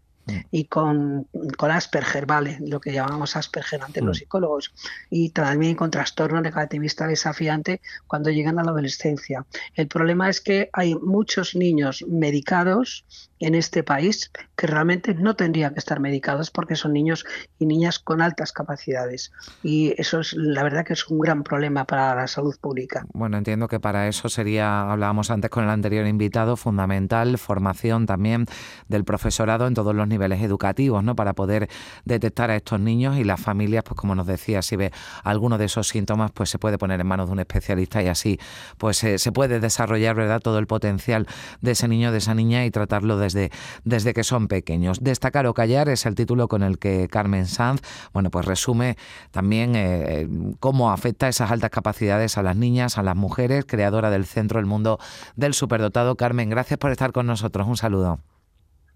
y 0.52 0.66
con, 0.66 1.28
con, 1.58 1.72
Asperger, 1.72 2.26
¿vale? 2.26 2.58
Lo 2.62 2.80
que 2.80 2.92
llamamos 2.92 3.36
Asperger 3.36 3.82
ante 3.84 4.02
los 4.02 4.18
mm. 4.18 4.20
psicólogos. 4.20 4.74
Y 5.10 5.30
también 5.30 5.76
con 5.76 5.92
trastorno 5.92 6.42
negativista 6.42 7.08
desafiante 7.08 7.82
cuando 8.08 8.32
llegan 8.32 8.60
a 8.60 8.64
la 8.64 8.72
adolescencia. 8.72 9.46
El 9.76 9.88
problema 9.88 10.30
es 10.30 10.42
que 10.42 10.70
hay 10.74 10.96
muchos 10.96 11.56
niños 11.56 12.04
medicados 12.08 13.06
en 13.40 13.56
este 13.56 13.84
país 13.84 14.32
que 14.56 14.68
realmente 14.68 15.14
no 15.14 15.36
tendrían 15.36 15.74
que 15.74 15.80
estar 15.80 16.00
medicados 16.00 16.52
porque 16.52 16.76
son 16.76 16.94
niños 16.94 17.26
y 17.60 17.66
niñas 17.66 18.00
con 18.00 18.22
altas 18.22 18.52
capacidades. 18.52 19.32
Y 19.64 19.94
eso 19.98 20.22
es, 20.22 20.34
la 20.34 20.64
verdad 20.64 20.86
que 20.86 20.94
es 20.94 21.08
un 21.08 21.20
gran 21.20 21.44
problema 21.44 21.86
para 21.86 22.16
la 22.16 22.28
salud 22.28 22.56
pública. 22.60 23.06
Bueno, 23.14 23.38
entiendo 23.38 23.68
que 23.68 23.80
para 23.80 24.08
eso 24.08 24.30
sería, 24.30 24.90
hablábamos 24.92 25.32
antes 25.32 25.50
con 25.50 25.64
el 25.64 25.70
anterior 25.70 26.08
invitado, 26.08 26.56
fundamental 26.56 27.38
formación 27.38 28.06
también 28.06 28.46
del 28.88 29.04
profesorado 29.04 29.68
en 29.68 29.74
todos 29.74 29.94
los 29.96 30.08
niveles 30.08 30.42
educativos, 30.42 31.04
¿no? 31.04 31.16
Para 31.16 31.34
poder 31.34 31.70
detectar 32.06 32.50
a 32.52 32.56
estos 32.56 32.80
niños 32.80 33.18
y 33.18 33.24
las 33.24 33.42
familias, 33.42 33.84
pues 33.84 33.98
como 33.98 34.16
nos 34.16 34.28
decía, 34.28 34.62
si 34.62 34.76
ve 34.76 34.92
alguno 35.24 35.58
de 35.58 35.66
esos 35.66 35.88
síntomas, 35.88 36.32
pues 36.32 36.50
se 36.50 36.60
puede 36.60 36.78
poner 36.78 37.00
en 37.02 37.08
manos 37.08 37.28
de 37.28 37.34
un 37.34 37.40
especialista 37.40 38.02
y 38.02 38.08
así 38.08 38.40
pues 38.78 39.04
eh, 39.04 39.20
se 39.20 39.32
puede 39.32 39.60
desarrollar, 39.60 40.16
¿verdad? 40.16 40.42
Todo 40.42 40.60
el 40.60 40.68
potencial 40.68 41.28
de 41.62 41.72
ese 41.72 41.88
niño, 41.88 42.12
de 42.12 42.20
esa 42.20 42.34
niña 42.34 42.66
y 42.66 42.72
tratarlo 42.72 43.18
desde, 43.26 43.52
desde 43.84 44.14
que 44.14 44.24
son 44.24 44.48
pequeños. 44.48 45.04
Destacar 45.04 45.48
o 45.48 45.54
callar 45.54 45.90
es 45.90 46.06
el 46.06 46.16
título 46.16 46.48
con 46.48 46.64
el 46.64 46.78
que 46.78 47.08
Carmen 47.10 47.48
Sanz, 47.48 47.82
bueno, 48.14 48.30
pues 48.30 48.46
resume 48.46 48.98
también 49.32 49.74
eh, 49.76 50.28
cómo 50.60 50.92
afecta 50.92 51.28
esas 51.28 51.52
altas 51.52 51.70
capacidades 51.72 52.38
a 52.38 52.44
las 52.44 52.56
niñas, 52.56 52.98
a 52.98 53.04
las 53.04 53.16
mujeres, 53.16 53.66
creadora 53.66 54.10
del 54.10 54.26
Centro 54.26 54.60
del 54.60 54.66
Mundo 54.66 55.00
del 55.36 55.54
Superdotado. 55.54 56.16
Carmen, 56.16 56.50
gracias 56.50 56.78
por 56.78 56.92
estar 56.92 57.12
con 57.12 57.26
nosotros. 57.26 57.68
Un 57.68 57.78
saludo. 57.78 58.20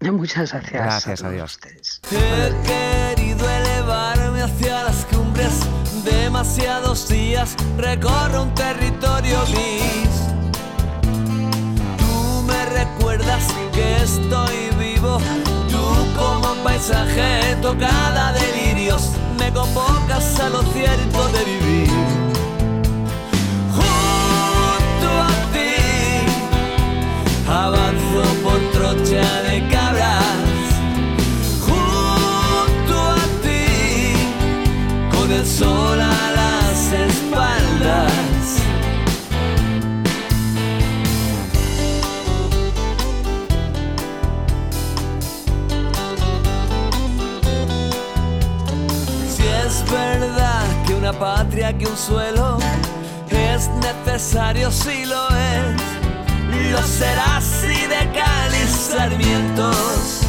Muchas 0.00 0.52
gracias. 0.52 0.72
Gracias 0.72 1.22
a, 1.22 1.30
Dios. 1.30 1.58
He 2.10 3.16
querido 3.16 3.48
elevarme 3.48 4.42
hacia 4.42 4.84
las 4.84 5.04
cumbres. 5.06 5.60
Demasiados 6.04 7.08
días 7.08 7.56
recorro 7.76 8.44
un 8.44 8.54
territorio 8.54 9.38
gris. 9.52 9.79
Estoy 14.02 14.70
vivo. 14.78 15.18
Tú 15.70 15.82
como 16.18 16.54
paisaje 16.64 17.56
tocada 17.62 18.32
de 18.32 18.52
lirios 18.56 19.12
me 19.38 19.52
convocas 19.52 20.38
a 20.40 20.48
lo 20.48 20.62
cierto 20.72 21.28
de 21.28 21.44
vivir. 21.44 22.29
Necesario, 54.70 54.72
si 54.72 55.04
lo 55.06 55.28
es 55.28 55.90
lo 56.70 56.82
serás 56.82 57.64
y 57.64 57.86
de 57.86 58.12
cáliz 58.12 58.70
sarmientos. 58.70 60.20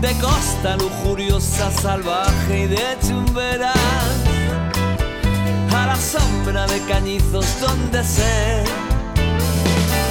De 0.00 0.12
costa 0.20 0.76
lujuriosa, 0.76 1.70
salvaje 1.70 2.60
y 2.60 2.66
de 2.66 2.98
chumberas. 3.06 3.74
A 5.74 5.86
la 5.86 5.96
sombra 5.96 6.66
de 6.66 6.80
cañizos 6.82 7.46
donde 7.60 8.02
ser. 8.04 8.64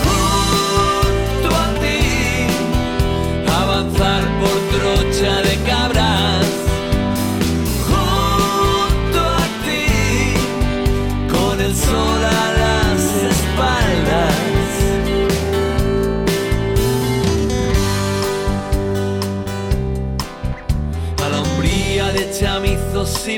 Junto 0.04 1.56
a 1.56 1.68
ti, 1.82 2.48
avanzar 3.52 4.24
por 4.40 4.53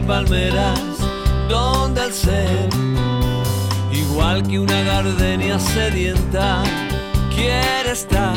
palmeras, 0.05 0.79
donde 1.49 2.05
el 2.05 2.13
ser, 2.13 2.69
igual 3.91 4.43
que 4.47 4.59
una 4.59 4.81
gardenia 4.83 5.59
sedienta, 5.59 6.63
quiere 7.33 7.91
estar 7.91 8.35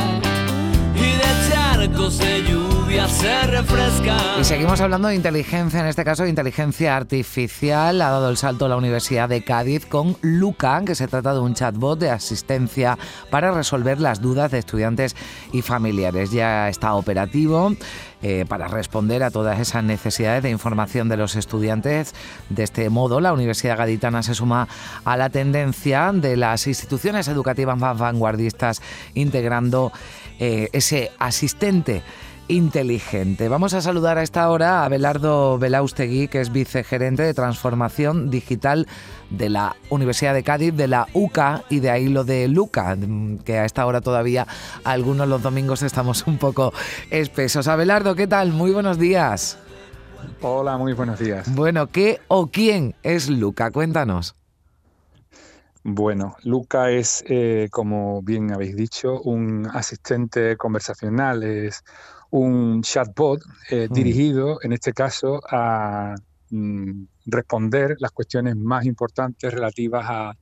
y 0.95 2.19
de 2.19 2.43
lluvia. 2.43 3.07
Y 4.41 4.45
seguimos 4.45 4.81
hablando 4.81 5.09
de 5.09 5.15
inteligencia, 5.15 5.81
en 5.81 5.87
este 5.87 6.05
caso 6.05 6.23
de 6.23 6.31
inteligencia 6.31 6.97
artificial. 6.97 8.01
Ha 8.01 8.11
dado 8.11 8.31
el 8.31 8.37
salto 8.37 8.65
a 8.65 8.69
la 8.69 8.77
Universidad 8.77 9.29
de 9.29 9.45
Cádiz 9.45 9.87
con 9.87 10.17
Luca, 10.23 10.83
que 10.85 10.95
se 10.95 11.07
trata 11.07 11.35
de 11.35 11.41
un 11.41 11.55
chatbot 11.55 11.99
de 11.99 12.11
asistencia 12.11 12.99
para 13.31 13.53
resolver 13.53 14.01
las 14.01 14.21
dudas 14.21 14.51
de 14.51 14.59
estudiantes 14.59 15.17
y 15.53 15.63
familiares. 15.63 16.31
Ya 16.31 16.69
está 16.69 16.95
operativo 16.95 17.73
eh, 18.23 18.45
para 18.49 18.67
responder 18.67 19.23
a 19.23 19.31
todas 19.31 19.61
esas 19.61 19.85
necesidades 19.85 20.43
de 20.43 20.51
información 20.51 21.09
de 21.09 21.17
los 21.17 21.37
estudiantes. 21.37 22.15
De 22.49 22.65
este 22.65 22.91
modo, 22.91 23.21
la 23.21 23.33
Universidad 23.33 23.79
Gaditana 23.79 24.23
se 24.23 24.35
suma 24.35 24.69
a 25.05 25.17
la 25.17 25.31
tendencia 25.31 26.11
de 26.13 26.37
las 26.37 26.67
instituciones 26.67 27.29
educativas 27.29 27.79
más 27.79 27.97
vanguardistas 27.97 28.83
integrando 29.15 29.93
eh, 30.41 30.69
ese 30.73 31.13
asistente 31.19 32.03
inteligente. 32.49 33.49
Vamos 33.49 33.75
a 33.75 33.81
saludar 33.81 34.19
a 34.19 34.23
esta 34.23 34.49
hora 34.51 34.85
a 34.85 34.89
Belardo 34.89 35.59
Belaustegui, 35.59 36.29
que 36.29 36.41
es 36.41 36.51
vicegerente 36.51 37.23
de 37.23 37.35
transformación 37.35 38.31
digital 38.31 38.87
de 39.31 39.49
la 39.49 39.77
Universidad 39.91 40.35
de 40.35 40.43
Cádiz, 40.43 40.75
de 40.75 40.89
la 40.89 41.07
UCA 41.13 41.65
y 41.69 41.81
de 41.81 41.91
ahí 41.91 42.09
lo 42.09 42.25
de 42.25 42.49
Luca, 42.49 42.97
que 43.45 43.59
a 43.59 43.65
esta 43.65 43.87
hora 43.87 44.01
todavía 44.01 44.47
algunos 44.85 45.29
los 45.29 45.43
domingos 45.43 45.83
estamos 45.83 46.27
un 46.27 46.39
poco 46.39 46.73
espesos. 47.11 47.69
Abelardo, 47.69 48.15
¿qué 48.15 48.27
tal? 48.27 48.53
Muy 48.53 48.73
buenos 48.73 48.99
días. 48.99 49.59
Hola, 50.41 50.77
muy 50.77 50.93
buenos 50.95 51.19
días. 51.19 51.55
Bueno, 51.55 51.89
¿qué 51.89 52.21
o 52.29 52.49
quién 52.49 52.95
es 53.03 53.29
Luca? 53.29 53.71
Cuéntanos. 53.71 54.35
Bueno, 55.85 56.37
Luca 56.43 56.91
es, 56.91 57.25
eh, 57.29 57.69
como 57.71 58.21
bien 58.21 58.53
habéis 58.53 58.77
dicho, 58.77 59.21
un 59.23 59.67
asistente 59.73 60.57
conversacional, 60.57 61.43
es 61.45 61.83
un 62.31 62.83
chatbot 62.83 63.41
eh, 63.71 63.89
mm. 63.89 63.93
dirigido, 63.93 64.59
en 64.63 64.73
este 64.73 64.93
caso, 64.93 65.41
a 65.51 66.15
mm, 66.51 67.05
responder 67.27 67.97
las 67.99 68.13
cuestiones 68.13 68.57
más 68.57 68.85
importantes 68.85 69.53
relativas 69.53 70.05
a 70.09 70.37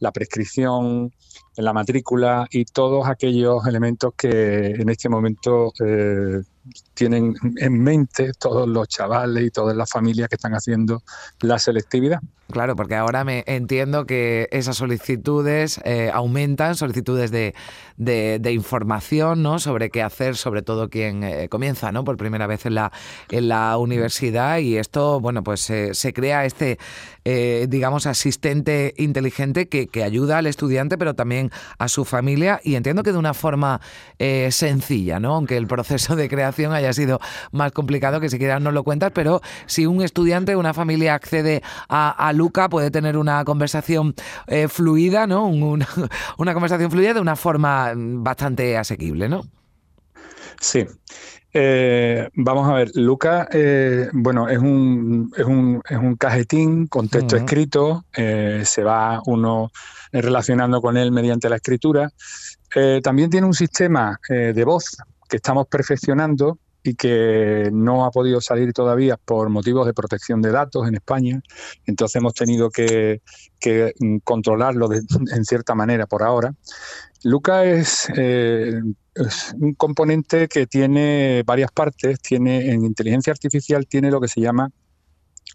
la 0.00 0.12
prescripción, 0.12 1.12
la 1.56 1.72
matrícula 1.72 2.46
y 2.50 2.64
todos 2.64 3.08
aquellos 3.08 3.66
elementos 3.66 4.12
que 4.16 4.66
en 4.70 4.88
este 4.88 5.08
momento 5.08 5.72
eh, 5.84 6.42
tienen 6.94 7.34
en 7.56 7.82
mente 7.82 8.32
todos 8.38 8.68
los 8.68 8.88
chavales 8.88 9.44
y 9.44 9.50
todas 9.50 9.76
las 9.76 9.90
familias 9.90 10.28
que 10.28 10.36
están 10.36 10.54
haciendo 10.54 11.02
la 11.40 11.58
selectividad. 11.58 12.20
Claro, 12.50 12.76
porque 12.76 12.94
ahora 12.94 13.24
me 13.24 13.42
entiendo 13.46 14.04
que 14.06 14.48
esas 14.52 14.76
solicitudes 14.76 15.80
eh, 15.84 16.10
aumentan, 16.12 16.74
solicitudes 16.74 17.30
de, 17.30 17.54
de, 17.96 18.52
información 18.52 19.42
¿no? 19.42 19.58
sobre 19.58 19.88
qué 19.90 20.02
hacer, 20.02 20.36
sobre 20.36 20.62
todo 20.62 20.90
quien 20.90 21.24
eh, 21.24 21.48
comienza 21.48 21.90
¿no? 21.90 22.04
por 22.04 22.18
primera 22.18 22.46
vez 22.46 22.66
en 22.66 22.74
la, 22.74 22.92
en 23.30 23.48
la 23.48 23.78
universidad 23.78 24.58
y 24.58 24.76
esto, 24.76 25.20
bueno, 25.20 25.42
pues 25.42 25.60
se 25.60 26.12
crea 26.12 26.44
este, 26.44 26.78
eh, 27.24 27.66
digamos, 27.68 28.06
asistente 28.06 28.94
inteligente 28.96 29.68
que, 29.68 29.86
que, 29.86 30.04
ayuda 30.04 30.38
al 30.38 30.46
estudiante, 30.46 30.98
pero 30.98 31.14
también 31.14 31.50
a 31.78 31.88
su 31.88 32.04
familia 32.04 32.60
y 32.62 32.74
entiendo 32.74 33.02
que 33.02 33.12
de 33.12 33.18
una 33.18 33.34
forma 33.34 33.80
sencilla, 34.50 35.20
¿no? 35.20 35.34
aunque 35.34 35.56
el 35.56 35.66
proceso 35.66 36.16
de 36.16 36.28
creación 36.28 36.72
haya 36.72 36.92
sido 36.92 37.20
más 37.52 37.72
complicado, 37.72 38.20
que 38.20 38.28
siquiera 38.28 38.60
no 38.60 38.72
lo 38.72 38.84
cuentas, 38.84 39.12
pero 39.14 39.40
si 39.66 39.86
un 39.86 40.02
estudiante, 40.02 40.56
una 40.56 40.74
familia 40.74 41.14
accede 41.14 41.62
a, 41.88 42.10
a 42.10 42.32
Luca 42.32 42.68
puede 42.68 42.90
tener 42.90 43.16
una 43.16 43.44
conversación 43.44 44.14
eh, 44.46 44.68
fluida, 44.68 45.26
¿no? 45.26 45.46
Una, 45.46 45.88
una, 46.38 46.54
conversación 46.54 46.90
fluida 46.90 47.14
de 47.14 47.20
una 47.20 47.36
forma 47.36 47.92
bastante 47.96 48.76
asequible, 48.76 49.28
¿no? 49.28 49.42
Sí. 50.60 50.86
Eh, 51.52 52.28
vamos 52.34 52.68
a 52.68 52.74
ver, 52.74 52.90
Luca, 52.94 53.48
eh, 53.52 54.08
bueno, 54.12 54.48
es 54.48 54.58
un, 54.58 55.32
es, 55.36 55.44
un, 55.44 55.80
es 55.88 55.96
un 55.96 56.16
cajetín 56.16 56.88
con 56.88 57.08
texto 57.08 57.36
escrito, 57.36 58.04
se 58.12 58.82
va 58.82 59.22
uno 59.26 59.70
relacionando 60.10 60.80
con 60.80 60.96
él 60.96 61.12
mediante 61.12 61.48
la 61.48 61.56
escritura. 61.56 62.10
también 63.02 63.30
tiene 63.30 63.46
un 63.46 63.54
sistema 63.54 64.18
de 64.28 64.64
voz 64.64 64.96
que 65.28 65.36
estamos 65.36 65.68
perfeccionando 65.68 66.58
y 66.84 66.94
que 66.94 67.70
no 67.72 68.04
ha 68.04 68.10
podido 68.10 68.42
salir 68.42 68.74
todavía 68.74 69.16
por 69.16 69.48
motivos 69.48 69.86
de 69.86 69.94
protección 69.94 70.42
de 70.42 70.52
datos 70.52 70.86
en 70.86 70.94
España. 70.94 71.40
Entonces 71.86 72.16
hemos 72.16 72.34
tenido 72.34 72.70
que, 72.70 73.22
mm, 73.98 74.18
controlarlo 74.18 74.90
en 75.34 75.44
cierta 75.46 75.74
manera 75.74 76.06
por 76.06 76.22
ahora. 76.22 76.54
Luca 77.22 77.64
es, 77.64 78.06
eh, 78.14 78.82
es, 79.14 79.54
un 79.58 79.72
componente 79.74 80.46
que 80.46 80.66
tiene 80.66 81.42
varias 81.46 81.72
partes. 81.72 82.20
Tiene 82.20 82.70
en 82.70 82.84
inteligencia 82.84 83.32
artificial 83.32 83.86
tiene 83.86 84.10
lo 84.10 84.20
que 84.20 84.28
se 84.28 84.42
llama 84.42 84.70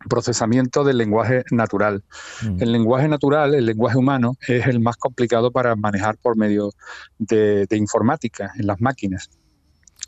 procesamiento 0.09 0.83
del 0.83 0.97
lenguaje 0.97 1.43
natural. 1.51 2.03
Mm. 2.41 2.63
El 2.63 2.71
lenguaje 2.71 3.07
natural, 3.07 3.53
el 3.53 3.65
lenguaje 3.67 3.97
humano, 3.97 4.33
es 4.47 4.65
el 4.65 4.79
más 4.79 4.97
complicado 4.97 5.51
para 5.51 5.75
manejar 5.75 6.17
por 6.17 6.37
medio 6.37 6.71
de 7.19 7.67
informática 7.71 8.51
en 8.57 8.65
las 8.65 8.81
máquinas. 8.81 9.29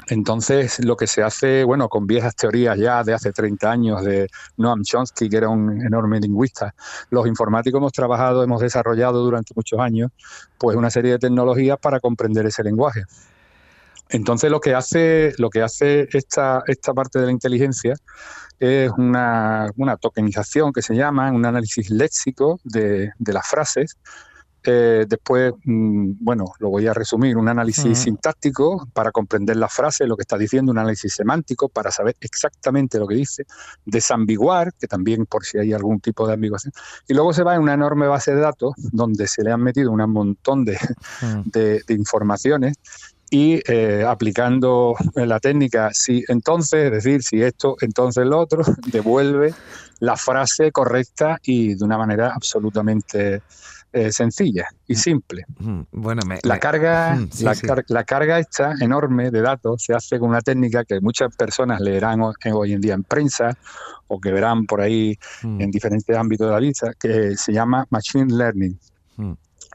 Entonces, 0.08 0.84
lo 0.84 0.98
que 0.98 1.08
se 1.08 1.24
hace, 1.24 1.64
bueno, 1.64 1.88
con 1.88 2.08
viejas 2.08 2.36
teorías 2.36 2.78
ya 2.78 3.04
de 3.04 3.14
hace 3.14 3.32
30 3.32 3.72
años 3.72 4.04
de 4.04 4.28
Noam 4.58 4.82
Chomsky, 4.84 5.30
que 5.30 5.38
era 5.38 5.50
un 5.50 5.86
enorme 5.86 6.20
lingüista, 6.20 6.74
los 7.10 7.28
informáticos 7.28 7.80
hemos 7.80 7.92
trabajado, 7.94 8.44
hemos 8.44 8.62
desarrollado 8.62 9.24
durante 9.24 9.54
muchos 9.56 9.80
años, 9.80 10.12
pues 10.58 10.76
una 10.76 10.90
serie 10.90 11.12
de 11.12 11.20
tecnologías 11.20 11.78
para 11.80 12.00
comprender 12.00 12.46
ese 12.46 12.64
lenguaje. 12.64 13.04
Entonces, 14.10 14.52
lo 14.52 14.60
que 14.60 14.76
hace, 14.76 15.34
lo 15.38 15.50
que 15.50 15.62
hace 15.62 16.10
esta, 16.12 16.64
esta 16.68 16.94
parte 16.94 17.20
de 17.20 17.28
la 17.28 17.32
inteligencia 17.32 17.96
es 18.60 18.92
una, 18.98 19.72
tokenización 20.00 20.74
que 20.74 20.82
se 20.82 20.96
llama, 20.96 21.32
un 21.32 21.46
análisis 21.46 21.90
léxico 21.90 22.60
de, 22.64 23.12
de 23.18 23.34
las 23.34 23.48
frases, 23.48 23.98
eh, 24.64 25.06
después, 25.08 25.54
mm, 25.64 26.14
bueno, 26.20 26.46
lo 26.60 26.70
voy 26.70 26.88
a 26.88 26.94
resumir, 26.94 27.38
un 27.38 27.48
análisis 27.48 27.98
sintáctico 27.98 28.88
para 28.94 29.12
comprender 29.12 29.58
la 29.58 29.68
frase, 29.68 30.06
lo 30.06 30.16
que 30.16 30.22
está 30.22 30.38
diciendo, 30.38 30.72
un 30.72 30.78
análisis 30.78 31.14
semántico 31.14 31.70
para 31.70 31.92
saber 31.92 32.16
exactamente 32.22 33.00
lo 33.00 33.08
que 33.08 33.16
dice, 33.16 33.46
desambiguar, 33.86 34.74
que 34.74 34.88
también 34.88 35.26
por 35.26 35.46
si 35.46 35.58
hay 35.58 35.74
algún 35.74 36.00
tipo 36.00 36.28
de 36.28 36.34
ambiguación, 36.34 36.74
y 37.08 37.14
luego 37.14 37.34
se 37.34 37.44
va 37.44 37.56
en 37.56 37.62
una 37.62 37.74
enorme 37.74 38.08
base 38.08 38.36
de 38.36 38.42
datos 38.42 38.74
donde 38.78 39.28
se 39.28 39.44
le 39.44 39.52
han 39.52 39.62
metido 39.62 39.92
un 39.92 40.12
montón 40.12 40.66
de, 40.66 40.78
de, 41.46 41.82
informaciones 41.90 42.78
y 43.30 43.62
eh, 43.72 44.04
aplicando 44.06 44.96
la 45.16 45.40
técnica 45.40 45.90
si 45.94 46.24
entonces, 46.28 46.86
es 46.86 46.92
decir, 46.92 47.24
si 47.24 47.42
esto, 47.42 47.78
entonces 47.82 48.26
lo 48.26 48.40
otro, 48.40 48.62
devuelve 48.92 49.54
la 50.00 50.18
frase 50.18 50.72
correcta 50.72 51.40
y 51.44 51.76
de 51.76 51.86
una 51.86 51.98
manera 51.98 52.34
absolutamente 52.36 53.42
eh, 53.94 54.10
sencilla 54.14 54.68
y 54.88 54.96
simple. 54.96 55.44
Bueno, 55.92 56.22
la, 56.44 56.60
carga, 56.60 57.20
la, 57.88 58.04
carga 58.06 58.40
esta 58.40 58.74
enorme 58.80 59.32
de 59.32 59.42
datos 59.42 59.84
se 59.84 59.94
hace 59.94 60.18
con 60.18 60.30
una 60.30 60.40
técnica 60.40 60.86
que 60.86 61.02
muchas 61.02 61.36
personas 61.36 61.82
leerán 61.82 62.22
hoy 62.22 62.72
en 62.72 62.80
día 62.80 62.94
en 62.94 63.04
prensa 63.04 63.58
o 64.08 64.18
que 64.22 64.32
verán 64.32 64.66
por 64.66 64.80
ahí 64.80 65.20
en 65.44 65.70
diferentes 65.72 66.16
ámbitos 66.16 66.48
de 66.48 66.54
la 66.54 66.60
vida, 66.60 66.94
que 66.98 67.36
se 67.36 67.52
llama 67.52 67.86
Machine 67.90 68.34
Learning. 68.34 68.80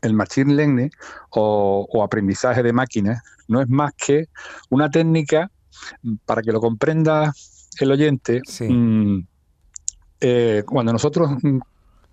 El 0.00 0.14
Machine 0.14 0.54
Learning 0.54 0.90
o, 1.30 2.02
aprendizaje 2.02 2.62
de 2.62 2.72
máquinas 2.72 3.22
no 3.48 3.60
es 3.60 3.68
más 3.68 3.92
que 3.94 4.28
una 4.70 4.90
técnica, 4.90 5.50
para 6.24 6.40
que 6.40 6.52
lo 6.52 6.60
comprenda 6.60 7.34
el 7.80 7.92
oyente, 7.92 8.40
mm, 8.60 9.18
eh, 10.20 10.62
cuando 10.66 10.94
nosotros 10.94 11.32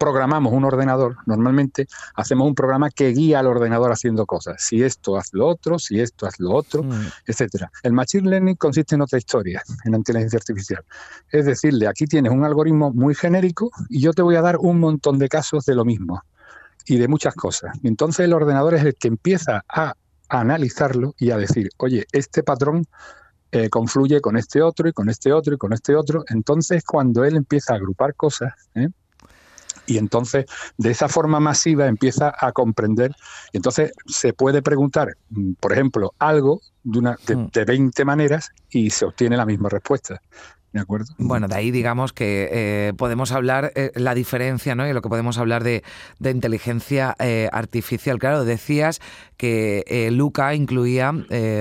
programamos 0.03 0.51
un 0.51 0.65
ordenador, 0.65 1.15
normalmente 1.25 1.87
hacemos 2.15 2.45
un 2.45 2.55
programa 2.55 2.89
que 2.89 3.07
guía 3.13 3.39
al 3.39 3.47
ordenador 3.47 3.89
haciendo 3.89 4.25
cosas. 4.25 4.61
Si 4.61 4.83
esto, 4.83 5.15
haz 5.15 5.29
lo 5.31 5.47
otro, 5.47 5.79
si 5.79 6.01
esto, 6.01 6.25
haz 6.25 6.41
lo 6.41 6.51
otro, 6.51 6.83
mm. 6.83 7.07
etcétera. 7.25 7.71
El 7.83 7.93
Machine 7.93 8.29
Learning 8.29 8.57
consiste 8.57 8.95
en 8.95 9.01
otra 9.01 9.17
historia, 9.17 9.63
en 9.85 9.93
la 9.93 9.97
inteligencia 9.99 10.35
artificial. 10.35 10.83
Es 11.31 11.45
decirle, 11.45 11.87
aquí 11.87 12.05
tienes 12.05 12.33
un 12.33 12.43
algoritmo 12.43 12.91
muy 12.91 13.15
genérico 13.15 13.71
y 13.87 14.01
yo 14.01 14.11
te 14.11 14.21
voy 14.21 14.35
a 14.35 14.41
dar 14.41 14.57
un 14.57 14.81
montón 14.81 15.19
de 15.19 15.29
casos 15.29 15.63
de 15.63 15.73
lo 15.73 15.85
mismo 15.85 16.21
y 16.85 16.97
de 16.97 17.07
muchas 17.07 17.33
cosas. 17.33 17.71
Y 17.81 17.87
entonces 17.87 18.25
el 18.25 18.33
ordenador 18.33 18.73
es 18.73 18.83
el 18.83 18.95
que 18.95 19.07
empieza 19.07 19.63
a, 19.69 19.93
analizarlo 20.27 21.13
y 21.17 21.31
a 21.31 21.37
decir, 21.37 21.69
oye, 21.77 22.07
este 22.11 22.43
patrón 22.43 22.85
eh, 23.51 23.69
confluye 23.69 24.19
con 24.19 24.35
este 24.35 24.61
otro 24.61 24.89
y 24.89 24.91
con 24.91 25.09
este 25.09 25.31
otro 25.31 25.53
y 25.53 25.57
con 25.57 25.71
este 25.71 25.95
otro. 25.95 26.25
Entonces, 26.27 26.83
cuando 26.83 27.23
él 27.23 27.37
empieza 27.37 27.71
a 27.71 27.77
agrupar 27.77 28.15
cosas, 28.15 28.51
¿eh? 28.75 28.89
Y 29.85 29.97
entonces 29.97 30.45
de 30.77 30.91
esa 30.91 31.09
forma 31.09 31.39
masiva 31.39 31.87
empieza 31.87 32.33
a 32.37 32.51
comprender 32.51 33.11
y 33.51 33.57
entonces 33.57 33.91
se 34.05 34.33
puede 34.33 34.61
preguntar, 34.61 35.15
mm, 35.29 35.53
por 35.53 35.73
ejemplo, 35.73 36.13
algo 36.19 36.61
de, 36.83 36.99
una, 36.99 37.17
de, 37.25 37.65
20 37.65 38.03
mm. 38.03 38.07
maneras 38.07 38.51
y 38.69 38.89
se 38.89 39.05
obtiene 39.05 39.37
la 39.37 39.45
misma 39.45 39.69
respuesta. 39.69 40.21
¿De 40.73 40.79
acuerdo? 40.79 41.13
Bueno, 41.19 41.47
de 41.47 41.55
ahí 41.55 41.69
digamos 41.69 42.13
que 42.13 42.49
eh, 42.51 42.93
podemos 42.97 43.31
hablar 43.31 43.71
eh, 43.75 43.91
la 43.93 44.15
diferencia, 44.15 44.73
¿no? 44.73 44.87
Y 44.87 44.93
lo 44.93 45.03
que 45.03 45.09
podemos 45.09 45.37
hablar 45.37 45.63
de, 45.63 45.83
inteligencia 46.19 47.15
eh, 47.19 47.47
artificial. 47.51 48.17
Claro, 48.17 48.43
decías 48.43 48.99
que 49.37 50.09
Luca 50.09 50.55
incluía, 50.55 51.11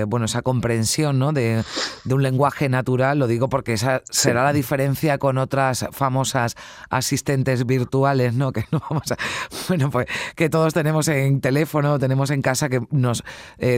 bueno, 0.07 0.25
esa 0.25 0.41
comprensión, 0.41 1.19
¿no? 1.19 1.33
De, 1.33 1.63
un 2.09 2.23
lenguaje 2.23 2.69
natural. 2.69 3.19
Lo 3.19 3.27
digo 3.27 3.49
porque 3.49 3.73
esa 3.73 4.01
será 4.09 4.43
la 4.43 4.53
diferencia 4.53 5.17
con 5.17 5.37
otras 5.37 5.85
famosas 5.91 6.55
asistentes 6.89 7.65
virtuales, 7.65 8.33
¿no? 8.33 8.53
Que 8.53 8.63
no 8.71 8.81
vamos 8.89 9.11
a, 9.11 9.17
bueno, 9.67 9.91
pues 9.91 10.07
que 10.35 10.49
todos 10.49 10.73
tenemos 10.73 11.09
en 11.09 11.41
teléfono, 11.41 11.99
tenemos 11.99 12.31
en 12.31 12.41
casa 12.41 12.69
que 12.69 12.81
nos 12.89 13.23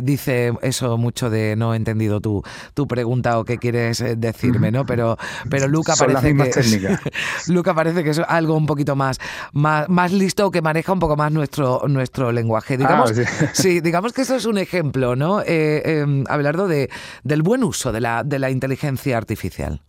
dice 0.04 0.54
eso 0.62 0.98
mucho 0.98 1.32
de 1.32 1.56
no 1.56 1.74
he 1.74 1.78
entendido 1.78 2.22
tu, 2.22 2.44
tu 2.76 2.88
pregunta 2.88 3.40
o 3.40 3.44
qué 3.44 3.58
quieres 3.58 4.04
decirme, 4.18 4.72
¿no? 4.72 4.86
Pero 4.86 5.18
pero 5.50 5.68
Luca 5.68 5.94
parece 5.98 6.36
que 6.36 6.98
Luca 7.48 7.74
parece 7.74 8.04
que 8.04 8.12
es 8.12 8.20
algo 8.20 8.56
un 8.56 8.66
poquito 8.66 8.96
más, 8.96 9.20
más, 9.54 9.90
más 9.90 10.12
listo 10.12 10.52
que 10.52 10.62
maneja 10.62 10.92
un 10.92 11.00
poco 11.00 11.16
más 11.16 11.32
nuestro, 11.32 11.84
nuestro 11.88 12.32
lenguaje. 12.32 12.78
Digamos, 12.78 13.12
ah, 13.18 13.50
sí. 13.54 13.82
digamos 13.82 14.14
que 14.14 14.22
eso 14.22 14.36
es 14.36 14.46
un 14.46 14.58
ejemplo, 14.58 15.16
¿no? 15.16 15.42
Eh, 15.42 15.82
em, 15.86 16.24
Abelardo, 16.28 16.68
de, 16.68 16.90
del 17.24 17.42
buen 17.42 17.64
uso 17.64 17.92
de 17.92 18.02
la, 18.02 18.24
de 18.24 18.40
la 18.40 18.50
inteligencia 18.50 19.18
artificial. 19.18 19.82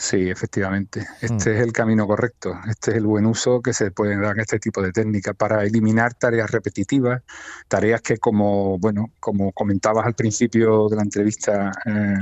Sí, 0.00 0.30
efectivamente. 0.30 1.04
Este 1.20 1.50
mm. 1.50 1.54
es 1.54 1.60
el 1.60 1.72
camino 1.72 2.06
correcto. 2.06 2.56
Este 2.68 2.92
es 2.92 2.98
el 2.98 3.06
buen 3.06 3.26
uso 3.26 3.60
que 3.60 3.72
se 3.72 3.90
puede 3.90 4.16
dar 4.16 4.36
en 4.36 4.42
este 4.42 4.60
tipo 4.60 4.80
de 4.80 4.92
técnica 4.92 5.34
para 5.34 5.64
eliminar 5.64 6.14
tareas 6.14 6.52
repetitivas, 6.52 7.22
tareas 7.66 8.00
que, 8.00 8.18
como 8.18 8.78
bueno, 8.78 9.10
como 9.18 9.50
comentabas 9.50 10.06
al 10.06 10.14
principio 10.14 10.88
de 10.88 10.96
la 10.96 11.02
entrevista, 11.02 11.72
eh, 11.84 12.14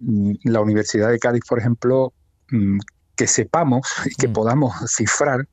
la 0.00 0.60
Universidad 0.60 1.10
de 1.10 1.18
Cádiz, 1.18 1.42
por 1.48 1.58
ejemplo, 1.58 2.12
mm, 2.50 2.78
que 3.16 3.26
sepamos 3.26 3.86
y 4.06 4.14
que 4.14 4.28
mm. 4.28 4.32
podamos 4.32 4.74
cifrar, 4.86 5.46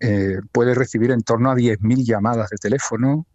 eh, 0.00 0.38
puede 0.50 0.74
recibir 0.74 1.10
en 1.10 1.22
torno 1.22 1.50
a 1.50 1.54
10.000 1.54 2.04
llamadas 2.04 2.50
de 2.50 2.56
teléfono, 2.56 3.26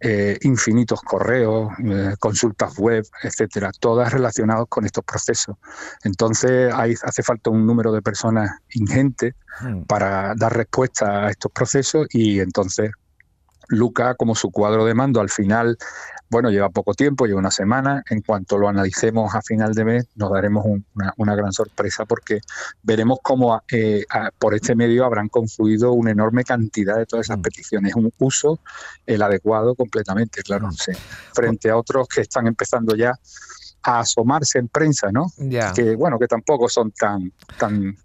eh, 0.00 0.38
infinitos 0.42 1.00
correos, 1.02 1.72
eh, 1.84 2.14
consultas 2.20 2.78
web, 2.78 3.04
etcétera, 3.22 3.72
todas 3.80 4.12
relacionadas 4.12 4.66
con 4.68 4.84
estos 4.84 5.04
procesos. 5.04 5.56
Entonces, 6.04 6.72
hace 6.72 7.22
falta 7.24 7.50
un 7.50 7.66
número 7.66 7.92
de 7.92 8.00
personas 8.00 8.50
ingente 8.74 9.34
hmm. 9.60 9.82
para 9.82 10.34
dar 10.36 10.56
respuesta 10.56 11.26
a 11.26 11.30
estos 11.30 11.50
procesos 11.50 12.06
y 12.10 12.38
entonces 12.38 12.92
Luca, 13.68 14.14
como 14.14 14.34
su 14.34 14.50
cuadro 14.50 14.84
de 14.84 14.94
mando, 14.94 15.20
al 15.20 15.30
final 15.30 15.78
bueno, 16.30 16.50
lleva 16.50 16.68
poco 16.68 16.94
tiempo, 16.94 17.26
lleva 17.26 17.38
una 17.38 17.50
semana. 17.50 18.02
En 18.10 18.20
cuanto 18.20 18.58
lo 18.58 18.68
analicemos 18.68 19.34
a 19.34 19.40
final 19.40 19.72
de 19.72 19.84
mes, 19.84 20.06
nos 20.14 20.30
daremos 20.30 20.64
una, 21.16 21.34
gran 21.34 21.52
sorpresa 21.52 22.04
porque 22.04 22.40
veremos 22.82 23.20
cómo 23.22 23.62
eh, 23.70 24.04
por 24.38 24.54
este 24.54 24.74
medio 24.74 25.04
habrán 25.04 25.28
confluido 25.28 25.92
una 25.92 26.10
enorme 26.10 26.44
cantidad 26.44 26.96
de 26.96 27.06
todas 27.06 27.26
esas 27.26 27.38
mm. 27.38 27.42
peticiones. 27.42 27.94
Un 27.94 28.12
uso 28.18 28.60
el 29.06 29.22
adecuado 29.22 29.74
completamente, 29.74 30.42
claro, 30.42 30.68
mm. 30.68 30.74
frente 31.32 31.70
a 31.70 31.76
otros 31.76 32.08
que 32.08 32.20
están 32.22 32.46
empezando 32.46 32.94
ya 32.94 33.18
a 33.82 34.00
asomarse 34.00 34.58
en 34.58 34.68
prensa, 34.68 35.10
¿no? 35.10 35.32
Que 35.74 35.96
bueno, 35.96 36.18
que 36.18 36.26
tampoco 36.26 36.68
son 36.68 36.90
tan, 36.90 37.32
tan 37.58 37.96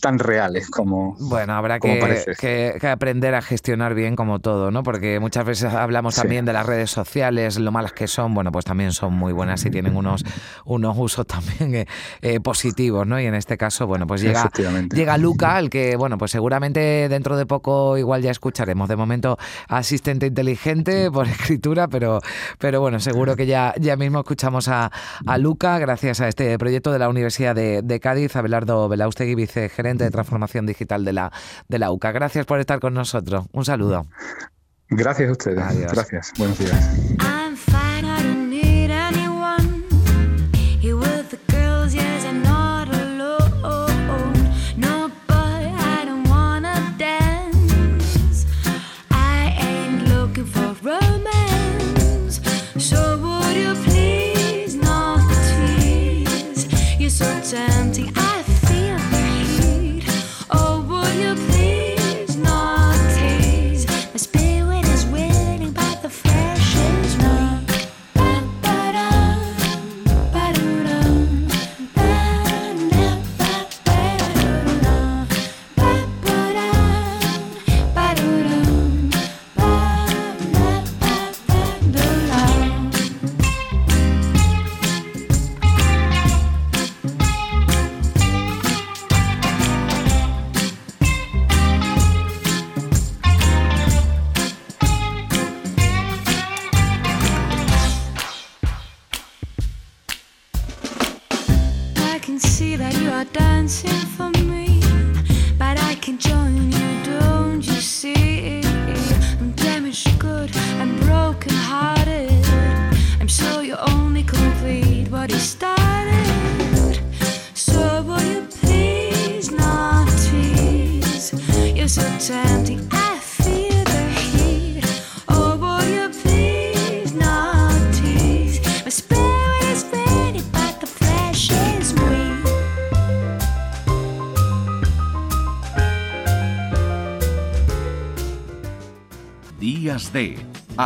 tan 0.00 0.18
reales 0.18 0.68
como. 0.68 1.14
Bueno, 1.20 1.54
habrá 1.54 1.78
que, 1.78 2.78
aprender 2.90 3.34
a 3.36 3.40
gestionar 3.42 3.94
bien 3.94 4.16
como 4.16 4.40
todo, 4.40 4.70
¿no? 4.72 4.82
Porque 4.82 5.20
muchas 5.20 5.44
veces 5.44 5.72
hablamos 5.72 6.16
también 6.16 6.44
de 6.44 6.52
las 6.52 6.66
redes 6.66 6.90
sociales, 6.90 7.58
lo 7.58 7.70
malas 7.70 7.92
que 7.92 8.08
son, 8.08 8.34
bueno, 8.34 8.50
pues 8.50 8.64
también 8.64 8.92
son 8.92 9.14
muy 9.14 9.32
buenas 9.32 9.64
y 9.64 9.70
tienen 9.70 9.96
unos, 9.96 10.24
unos 10.64 10.96
usos 10.98 11.26
también 11.26 11.74
eh, 11.74 11.86
eh, 12.20 12.40
positivos, 12.40 13.06
¿no? 13.06 13.20
Y 13.20 13.26
en 13.26 13.34
este 13.34 13.56
caso, 13.56 13.86
bueno, 13.86 14.06
pues 14.06 14.22
llega, 14.22 14.50
llega 14.92 15.16
Luca, 15.18 15.56
al 15.56 15.70
que, 15.70 15.94
bueno, 15.94 16.18
pues 16.18 16.32
seguramente 16.32 17.08
dentro 17.08 17.36
de 17.36 17.46
poco 17.46 17.96
igual 17.96 18.22
ya 18.22 18.32
escucharemos. 18.32 18.88
De 18.88 18.96
momento, 18.96 19.38
asistente 19.68 20.26
inteligente 20.26 21.10
por 21.12 21.28
escritura, 21.28 21.86
pero, 21.86 22.20
pero 22.58 22.80
bueno, 22.80 22.98
seguro 22.98 23.36
que 23.36 23.46
ya, 23.46 23.72
ya 23.78 23.96
mismo 23.96 24.18
escuchamos 24.18 24.66
a, 24.66 24.90
a 25.26 25.38
Luca 25.38 25.78
gracias 25.78 26.20
a 26.20 26.26
este 26.26 26.58
proyecto 26.58 26.90
de 26.90 26.98
la 26.98 27.08
Universidad 27.08 27.54
de, 27.54 27.82
de 27.82 28.00
Cádiz, 28.00 28.34
Abelardo 28.34 28.88
Belaustegui, 28.88 29.36
gerente 29.52 30.04
de 30.04 30.10
transformación 30.10 30.66
digital 30.66 31.04
de 31.04 31.12
la, 31.12 31.32
de 31.68 31.78
la 31.78 31.90
UCA. 31.90 32.12
Gracias 32.12 32.46
por 32.46 32.60
estar 32.60 32.80
con 32.80 32.94
nosotros. 32.94 33.46
Un 33.52 33.64
saludo. 33.64 34.06
Gracias 34.88 35.28
a 35.28 35.32
ustedes. 35.32 35.92
Gracias. 35.92 36.32
Buenos 36.38 36.58
días. 36.58 37.51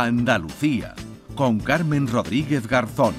Andalucía 0.03 0.93
con 1.35 1.59
Carmen 1.59 2.07
Rodríguez 2.07 2.67
Garzón. 2.67 3.15